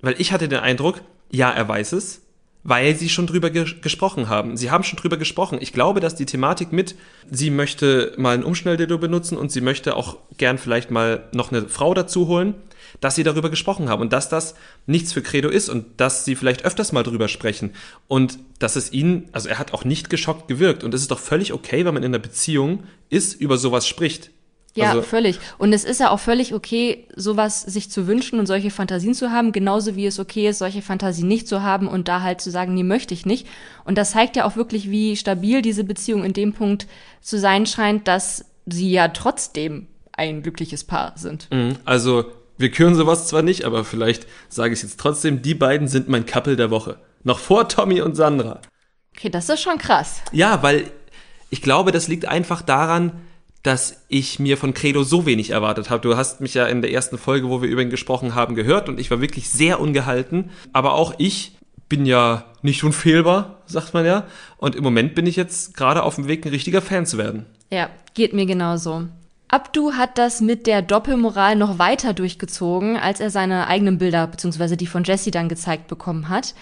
[0.00, 2.22] weil ich hatte den Eindruck, ja, er weiß es,
[2.62, 4.56] weil sie schon drüber ge gesprochen haben.
[4.56, 5.58] Sie haben schon drüber gesprochen.
[5.60, 6.94] Ich glaube, dass die Thematik mit,
[7.30, 11.68] sie möchte mal ein Umschnelldildo benutzen und sie möchte auch gern vielleicht mal noch eine
[11.68, 12.54] Frau dazu holen,
[13.00, 14.54] dass sie darüber gesprochen haben und dass das
[14.86, 17.70] nichts für Credo ist und dass sie vielleicht öfters mal drüber sprechen
[18.08, 21.20] und dass es ihnen, also er hat auch nicht geschockt gewirkt und es ist doch
[21.20, 24.30] völlig okay, wenn man in einer Beziehung ist, über sowas spricht.
[24.74, 25.38] Ja, Also- völlig.
[25.58, 29.30] Und es ist ja auch völlig okay, sowas sich zu wünschen und solche Fantasien zu
[29.32, 32.50] haben, genauso wie es okay ist, solche Fantasien nicht zu haben und da halt zu
[32.50, 33.46] sagen, nee, möchte ich nicht.
[33.84, 36.86] Und das zeigt ja auch wirklich, wie stabil diese Beziehung in dem Punkt
[37.20, 41.48] zu sein scheint, dass sie ja trotzdem ein glückliches Paar sind.
[41.50, 41.76] Mhm.
[41.84, 42.26] Also,
[42.58, 46.08] wir küren sowas zwar nicht, aber vielleicht sage ich es jetzt trotzdem, die beiden sind
[46.08, 46.98] mein Couple der Woche.
[47.24, 48.60] Noch vor Tommy und Sandra.
[49.16, 50.20] Okay, das ist schon krass.
[50.30, 50.90] Ja, weil
[51.48, 53.12] ich glaube, das liegt einfach daran,
[53.62, 56.00] dass ich mir von Credo so wenig erwartet habe.
[56.00, 58.88] Du hast mich ja in der ersten Folge, wo wir über ihn gesprochen haben, gehört
[58.88, 60.50] und ich war wirklich sehr ungehalten.
[60.72, 61.56] Aber auch ich
[61.88, 64.24] bin ja nicht unfehlbar, sagt man ja.
[64.56, 67.44] Und im Moment bin ich jetzt gerade auf dem Weg, ein richtiger Fan zu werden.
[67.70, 69.08] Ja, geht mir genauso.
[69.48, 74.76] Abdu hat das mit der Doppelmoral noch weiter durchgezogen, als er seine eigenen Bilder bzw.
[74.76, 76.54] die von Jesse dann gezeigt bekommen hat.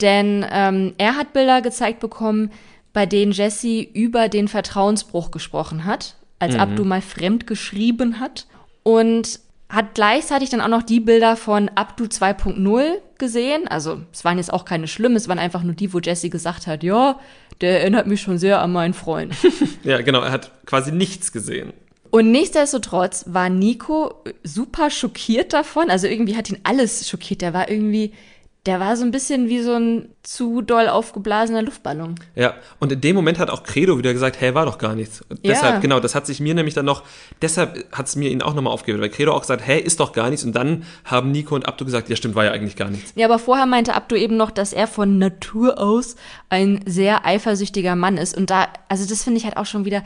[0.00, 2.50] Denn ähm, er hat Bilder gezeigt bekommen,
[2.94, 8.46] bei denen Jesse über den Vertrauensbruch gesprochen hat, als Abdu mal fremd geschrieben hat.
[8.82, 13.68] Und hat gleichzeitig dann auch noch die Bilder von Abdu 2.0 gesehen.
[13.68, 16.66] Also es waren jetzt auch keine schlimmen, es waren einfach nur die, wo Jesse gesagt
[16.66, 17.20] hat, ja,
[17.60, 19.34] der erinnert mich schon sehr an meinen Freund.
[19.82, 21.72] Ja, genau, er hat quasi nichts gesehen.
[22.10, 25.88] Und nichtsdestotrotz war Nico super schockiert davon.
[25.88, 27.40] Also irgendwie hat ihn alles schockiert.
[27.40, 28.12] Der war irgendwie,
[28.66, 32.16] der war so ein bisschen wie so ein zu doll aufgeblasener Luftballon.
[32.34, 35.22] Ja, und in dem Moment hat auch Credo wieder gesagt, hey, war doch gar nichts.
[35.22, 35.54] Und Ja.
[35.54, 37.02] Deshalb, genau, das hat sich mir nämlich dann noch,
[37.40, 40.12] deshalb hat es mir ihn auch nochmal aufgegeben, weil Credo auch gesagt, hey, ist doch
[40.12, 40.44] gar nichts.
[40.44, 43.12] Und dann haben Nico und Abdu gesagt, ja stimmt, war ja eigentlich gar nichts.
[43.16, 46.16] Ja, aber vorher meinte Abdu eben noch, dass er von Natur aus
[46.50, 48.36] ein sehr eifersüchtiger Mann ist.
[48.36, 50.02] Und da, also das finde ich halt auch schon wieder,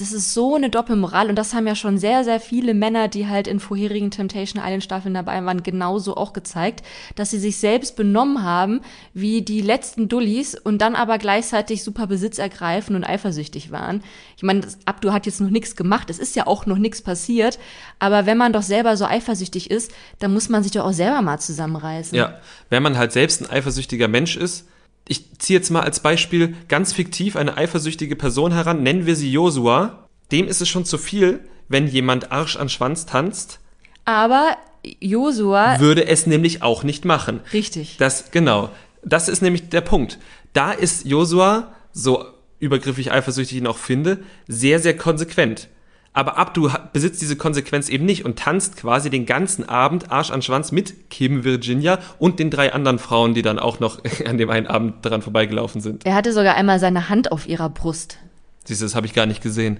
[0.00, 3.28] das ist so eine Doppelmoral und das haben ja schon sehr, sehr viele Männer, die
[3.28, 6.82] halt in vorherigen Temptation Island Staffeln dabei waren, genauso auch gezeigt,
[7.16, 8.80] dass sie sich selbst benommen haben
[9.12, 14.02] wie die letzten Dullis und dann aber gleichzeitig super Besitz ergreifen und eifersüchtig waren.
[14.38, 17.58] Ich meine, Abdu hat jetzt noch nichts gemacht, es ist ja auch noch nichts passiert,
[17.98, 21.20] aber wenn man doch selber so eifersüchtig ist, dann muss man sich doch auch selber
[21.20, 22.16] mal zusammenreißen.
[22.16, 22.40] Ja,
[22.70, 24.66] wenn man halt selbst ein eifersüchtiger Mensch ist,
[25.08, 29.30] ich ziehe jetzt mal als Beispiel ganz fiktiv eine eifersüchtige Person heran, nennen wir sie
[29.30, 30.08] Josua.
[30.30, 33.58] Dem ist es schon zu viel, wenn jemand Arsch an Schwanz tanzt.
[34.04, 34.56] Aber
[35.00, 35.80] Josua.
[35.80, 37.40] Würde es nämlich auch nicht machen.
[37.52, 37.96] Richtig.
[37.98, 38.70] Das, genau.
[39.04, 40.18] Das ist nämlich der Punkt.
[40.52, 42.24] Da ist Josua, so
[42.58, 45.68] übergriffig eifersüchtig ich ihn auch finde, sehr, sehr konsequent.
[46.12, 50.42] Aber Abdu besitzt diese Konsequenz eben nicht und tanzt quasi den ganzen Abend Arsch an
[50.42, 54.50] Schwanz mit Kim Virginia und den drei anderen Frauen, die dann auch noch an dem
[54.50, 56.04] einen Abend daran vorbeigelaufen sind.
[56.04, 58.18] Er hatte sogar einmal seine Hand auf ihrer Brust.
[58.64, 59.78] Siehst du, das habe ich gar nicht gesehen.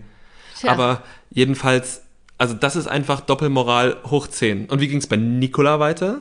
[0.59, 0.71] Tja.
[0.71, 2.03] Aber jedenfalls,
[2.39, 4.67] also das ist einfach Doppelmoral hoch 10.
[4.67, 6.21] Und wie ging es bei Nicola weiter?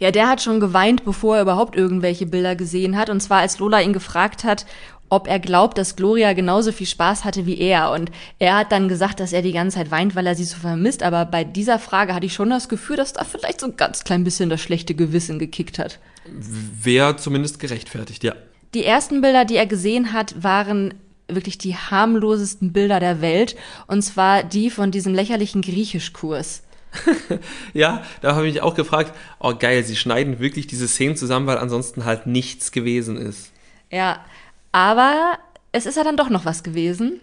[0.00, 3.10] Ja, der hat schon geweint, bevor er überhaupt irgendwelche Bilder gesehen hat.
[3.10, 4.64] Und zwar, als Lola ihn gefragt hat,
[5.10, 7.90] ob er glaubt, dass Gloria genauso viel Spaß hatte wie er.
[7.90, 10.56] Und er hat dann gesagt, dass er die ganze Zeit weint, weil er sie so
[10.56, 11.02] vermisst.
[11.02, 14.04] Aber bei dieser Frage hatte ich schon das Gefühl, dass da vielleicht so ein ganz
[14.04, 15.98] klein bisschen das schlechte Gewissen gekickt hat.
[16.24, 18.34] Wäre zumindest gerechtfertigt, ja.
[18.72, 20.94] Die ersten Bilder, die er gesehen hat, waren
[21.26, 23.56] wirklich die harmlosesten Bilder der Welt.
[23.88, 26.62] Und zwar die von diesem lächerlichen Griechischkurs.
[27.72, 31.46] ja, da habe ich mich auch gefragt, oh geil, sie schneiden wirklich diese Szenen zusammen,
[31.46, 33.52] weil ansonsten halt nichts gewesen ist.
[33.90, 34.24] Ja,
[34.72, 35.38] aber
[35.72, 37.20] es ist ja dann doch noch was gewesen.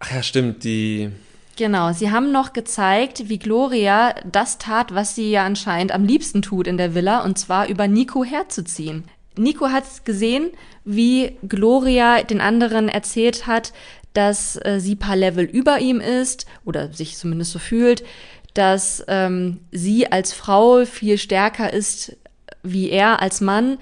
[0.00, 1.10] Ach ja, stimmt, die.
[1.56, 6.40] Genau, sie haben noch gezeigt, wie Gloria das tat, was sie ja anscheinend am liebsten
[6.40, 9.04] tut in der Villa, und zwar über Nico herzuziehen.
[9.36, 10.50] Nico hat gesehen,
[10.84, 13.72] wie Gloria den anderen erzählt hat,
[14.12, 18.04] dass äh, sie paar Level über ihm ist oder sich zumindest so fühlt,
[18.54, 22.16] dass ähm, sie als Frau viel stärker ist
[22.62, 23.78] wie er als Mann,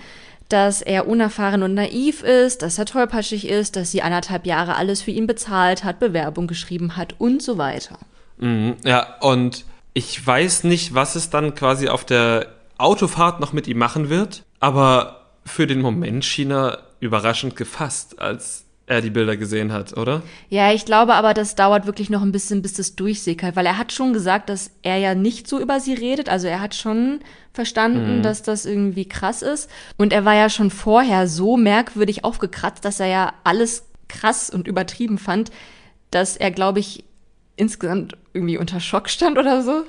[0.49, 5.03] dass er unerfahren und naiv ist, dass er tollpatschig ist, dass sie anderthalb Jahre alles
[5.03, 7.99] für ihn bezahlt hat, Bewerbung geschrieben hat und so weiter.
[8.38, 13.66] Mhm, ja, und ich weiß nicht, was es dann quasi auf der Autofahrt noch mit
[13.66, 19.37] ihm machen wird, aber für den Moment schien er überraschend gefasst, als er die Bilder
[19.37, 20.22] gesehen hat, oder?
[20.49, 23.78] Ja, ich glaube aber, das dauert wirklich noch ein bisschen, bis das durchsickert, weil er
[23.78, 26.28] hat schon gesagt, dass er ja nicht so über sie redet.
[26.28, 27.20] Also er hat schon
[27.53, 28.22] verstanden, mhm.
[28.22, 29.68] dass das irgendwie krass ist.
[29.97, 34.68] Und er war ja schon vorher so merkwürdig aufgekratzt, dass er ja alles krass und
[34.68, 35.51] übertrieben fand,
[36.12, 37.05] dass er, glaube ich,
[37.57, 39.82] insgesamt irgendwie unter Schock stand oder so.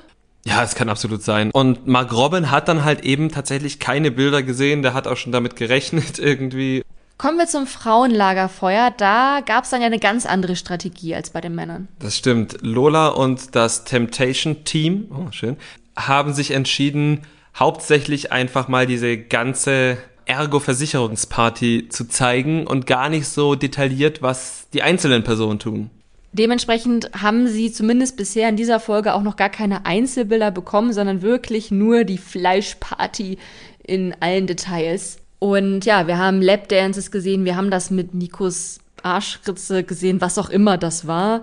[0.44, 1.50] Ja, es kann absolut sein.
[1.52, 5.32] Und Mark Robin hat dann halt eben tatsächlich keine Bilder gesehen, der hat auch schon
[5.32, 6.82] damit gerechnet irgendwie.
[7.18, 8.92] Kommen wir zum Frauenlagerfeuer.
[8.96, 11.88] Da gab es dann ja eine ganz andere Strategie als bei den Männern.
[11.98, 12.58] Das stimmt.
[12.62, 15.56] Lola und das Temptation Team, oh schön,
[15.96, 17.22] haben sich entschieden,
[17.56, 24.82] hauptsächlich einfach mal diese ganze Ergo-Versicherungsparty zu zeigen und gar nicht so detailliert, was die
[24.82, 25.90] einzelnen Personen tun.
[26.30, 31.22] Dementsprechend haben sie zumindest bisher in dieser Folge auch noch gar keine Einzelbilder bekommen, sondern
[31.22, 33.38] wirklich nur die Fleischparty
[33.82, 35.17] in allen Details.
[35.38, 40.50] Und ja, wir haben Lapdances gesehen, wir haben das mit Nikos Arschritze gesehen, was auch
[40.50, 41.42] immer das war.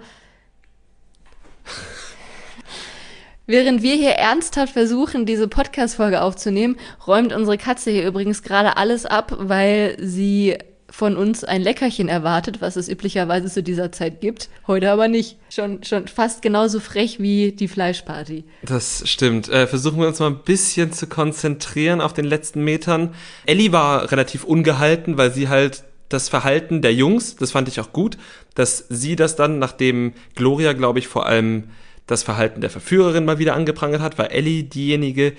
[3.47, 9.05] Während wir hier ernsthaft versuchen, diese Podcast-Folge aufzunehmen, räumt unsere Katze hier übrigens gerade alles
[9.05, 10.57] ab, weil sie
[10.95, 14.47] von uns ein Leckerchen erwartet, was es üblicherweise zu dieser Zeit gibt.
[14.65, 15.35] Heute aber nicht.
[15.49, 18.45] Schon, schon fast genauso frech wie die Fleischparty.
[18.61, 19.49] Das stimmt.
[19.49, 23.13] Äh, versuchen wir uns mal ein bisschen zu konzentrieren auf den letzten Metern.
[23.45, 27.91] Ellie war relativ ungehalten, weil sie halt das Verhalten der Jungs, das fand ich auch
[27.91, 28.17] gut,
[28.53, 31.71] dass sie das dann, nachdem Gloria, glaube ich, vor allem
[32.07, 35.33] das Verhalten der Verführerin mal wieder angeprangert hat, war Ellie diejenige,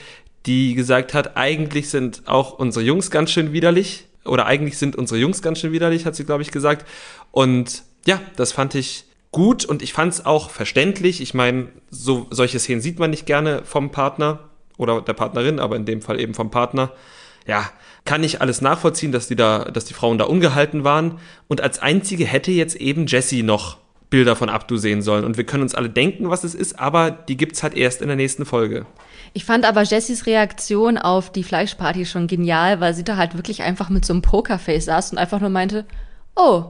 [0.45, 5.21] die gesagt hat, eigentlich sind auch unsere Jungs ganz schön widerlich oder eigentlich sind unsere
[5.21, 6.87] Jungs ganz schön widerlich, hat sie, glaube ich, gesagt.
[7.31, 11.21] Und ja, das fand ich gut und ich fand es auch verständlich.
[11.21, 14.41] Ich meine, so, solche Szenen sieht man nicht gerne vom Partner
[14.77, 16.93] oder der Partnerin, aber in dem Fall eben vom Partner.
[17.47, 17.71] Ja,
[18.05, 21.19] kann ich alles nachvollziehen, dass die da, dass die Frauen da ungehalten waren.
[21.49, 23.79] Und als einzige hätte jetzt eben Jessie noch
[24.11, 25.25] Bilder von Abdu sehen sollen.
[25.25, 28.09] Und wir können uns alle denken, was es ist, aber die gibt's halt erst in
[28.09, 28.87] der nächsten Folge.
[29.37, 33.61] Ich fand aber Jessys Reaktion auf die Fleischparty schon genial, weil sie da halt wirklich
[33.61, 35.85] einfach mit so einem Pokerface saß und einfach nur meinte,
[36.37, 36.65] oh,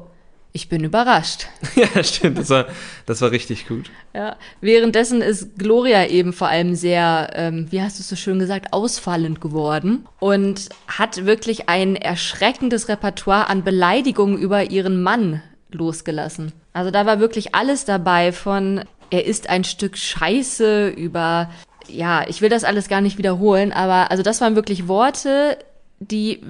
[0.50, 1.46] ich bin überrascht.
[1.76, 2.66] Ja, stimmt, das war,
[3.06, 3.88] das war richtig gut.
[4.14, 8.40] Ja, währenddessen ist Gloria eben vor allem sehr, ähm, wie hast du es so schön
[8.40, 15.40] gesagt, ausfallend geworden und hat wirklich ein erschreckendes Repertoire an Beleidigungen über ihren Mann
[15.70, 16.50] losgelassen.
[16.72, 21.50] Also da war wirklich alles dabei von er ist ein Stück Scheiße über
[21.88, 25.58] ja, ich will das alles gar nicht wiederholen, aber also das waren wirklich Worte,
[26.00, 26.40] die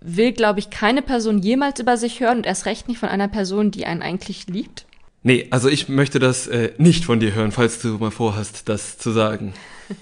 [0.00, 3.28] will, glaube ich, keine Person jemals über sich hören und erst recht nicht von einer
[3.28, 4.86] Person, die einen eigentlich liebt.
[5.22, 8.98] Nee, also ich möchte das äh, nicht von dir hören, falls du mal vorhast, das
[8.98, 9.54] zu sagen.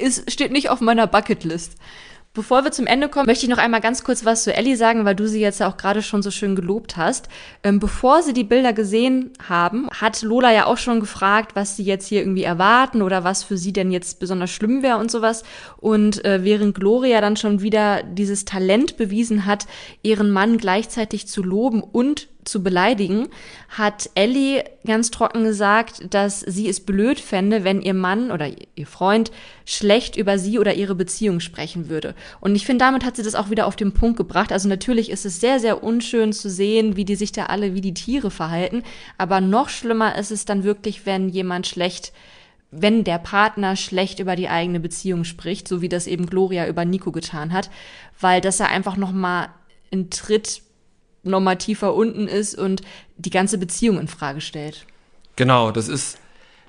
[0.00, 1.72] Es steht nicht auf meiner Bucketlist.
[2.38, 5.04] Bevor wir zum Ende kommen, möchte ich noch einmal ganz kurz was zu Ellie sagen,
[5.04, 7.28] weil du sie jetzt ja auch gerade schon so schön gelobt hast.
[7.64, 11.82] Ähm, bevor sie die Bilder gesehen haben, hat Lola ja auch schon gefragt, was sie
[11.82, 15.42] jetzt hier irgendwie erwarten oder was für sie denn jetzt besonders schlimm wäre und sowas.
[15.78, 19.66] Und äh, während Gloria dann schon wieder dieses Talent bewiesen hat,
[20.04, 23.28] ihren Mann gleichzeitig zu loben und zu beleidigen,
[23.68, 28.86] hat Ellie ganz trocken gesagt, dass sie es blöd fände, wenn ihr Mann oder ihr
[28.86, 29.30] Freund
[29.64, 32.14] schlecht über sie oder ihre Beziehung sprechen würde.
[32.40, 34.52] Und ich finde, damit hat sie das auch wieder auf den Punkt gebracht.
[34.52, 37.80] Also natürlich ist es sehr, sehr unschön zu sehen, wie die sich da alle wie
[37.80, 38.82] die Tiere verhalten.
[39.18, 42.12] Aber noch schlimmer ist es dann wirklich, wenn jemand schlecht
[42.70, 46.84] wenn der Partner schlecht über die eigene Beziehung spricht, so wie das eben Gloria über
[46.84, 47.70] Nico getan hat,
[48.20, 49.48] weil das ja einfach noch mal
[49.90, 50.60] einen Tritt
[51.28, 52.82] nochmal unten ist und
[53.16, 54.86] die ganze Beziehung in Frage stellt.
[55.36, 56.18] Genau, das ist,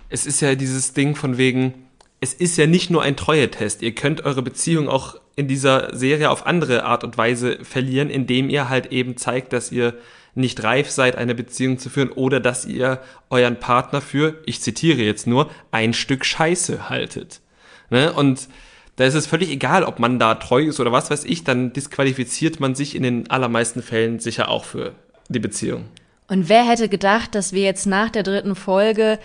[0.10, 1.74] es ist ja dieses Ding von wegen,
[2.22, 3.82] es ist ja nicht nur ein Treue-Test.
[3.82, 8.49] Ihr könnt eure Beziehung auch in dieser Serie auf andere Art und Weise verlieren, indem
[8.49, 9.95] ihr halt eben zeigt, dass ihr
[10.36, 15.01] nicht reif seid, eine Beziehung zu führen oder dass ihr euren Partner für, ich zitiere
[15.01, 17.41] jetzt nur, ein Stück Scheiße haltet.
[17.89, 18.14] Ne?
[18.14, 18.49] Und
[19.00, 21.72] da ist es völlig egal, ob man da treu ist oder was weiß ich, dann
[21.72, 24.93] disqualifiziert man sich in den allermeisten Fällen sicher auch für
[25.30, 25.86] die Beziehung.
[26.28, 29.18] Und wer hätte gedacht, dass wir jetzt nach der dritten Folge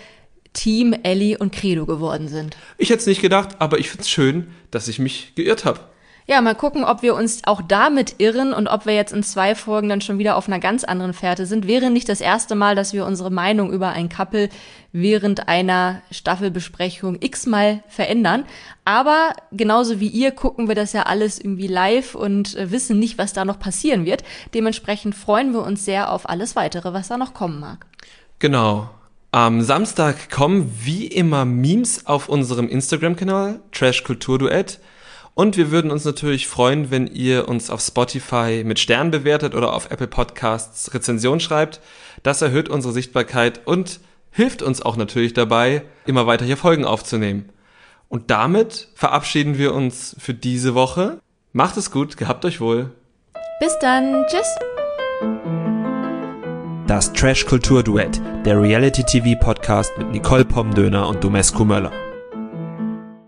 [0.53, 2.55] Team Ellie und Credo geworden sind?
[2.77, 5.81] Ich hätte es nicht gedacht, aber ich finde es schön, dass ich mich geirrt habe.
[6.27, 9.53] Ja, mal gucken, ob wir uns auch damit irren und ob wir jetzt in zwei
[9.53, 11.67] Folgen dann schon wieder auf einer ganz anderen Fährte sind.
[11.67, 14.49] Wäre nicht das erste Mal, dass wir unsere Meinung über ein Couple
[14.91, 18.45] während einer Staffelbesprechung x-mal verändern.
[18.85, 23.19] Aber genauso wie ihr gucken wir das ja alles irgendwie live und äh, wissen nicht,
[23.19, 24.23] was da noch passieren wird.
[24.55, 27.85] Dementsprechend freuen wir uns sehr auf alles weitere, was da noch kommen mag.
[28.39, 28.89] Genau.
[29.29, 34.79] Am Samstag kommen wie immer Memes auf unserem Instagram-Kanal Trash Kultur Duett.
[35.35, 39.73] Und wir würden uns natürlich freuen, wenn ihr uns auf Spotify mit Sternen bewertet oder
[39.73, 41.81] auf Apple Podcasts Rezension schreibt.
[42.23, 43.99] Das erhöht unsere Sichtbarkeit und
[44.31, 47.49] hilft uns auch natürlich dabei, immer weiter hier Folgen aufzunehmen.
[48.07, 51.19] Und damit verabschieden wir uns für diese Woche.
[51.51, 52.91] Macht es gut, gehabt euch wohl.
[53.59, 54.47] Bis dann, tschüss.
[56.87, 61.91] Das Trash Kultur Duett, der Reality TV Podcast mit Nicole Pomdöner und Domescu Möller.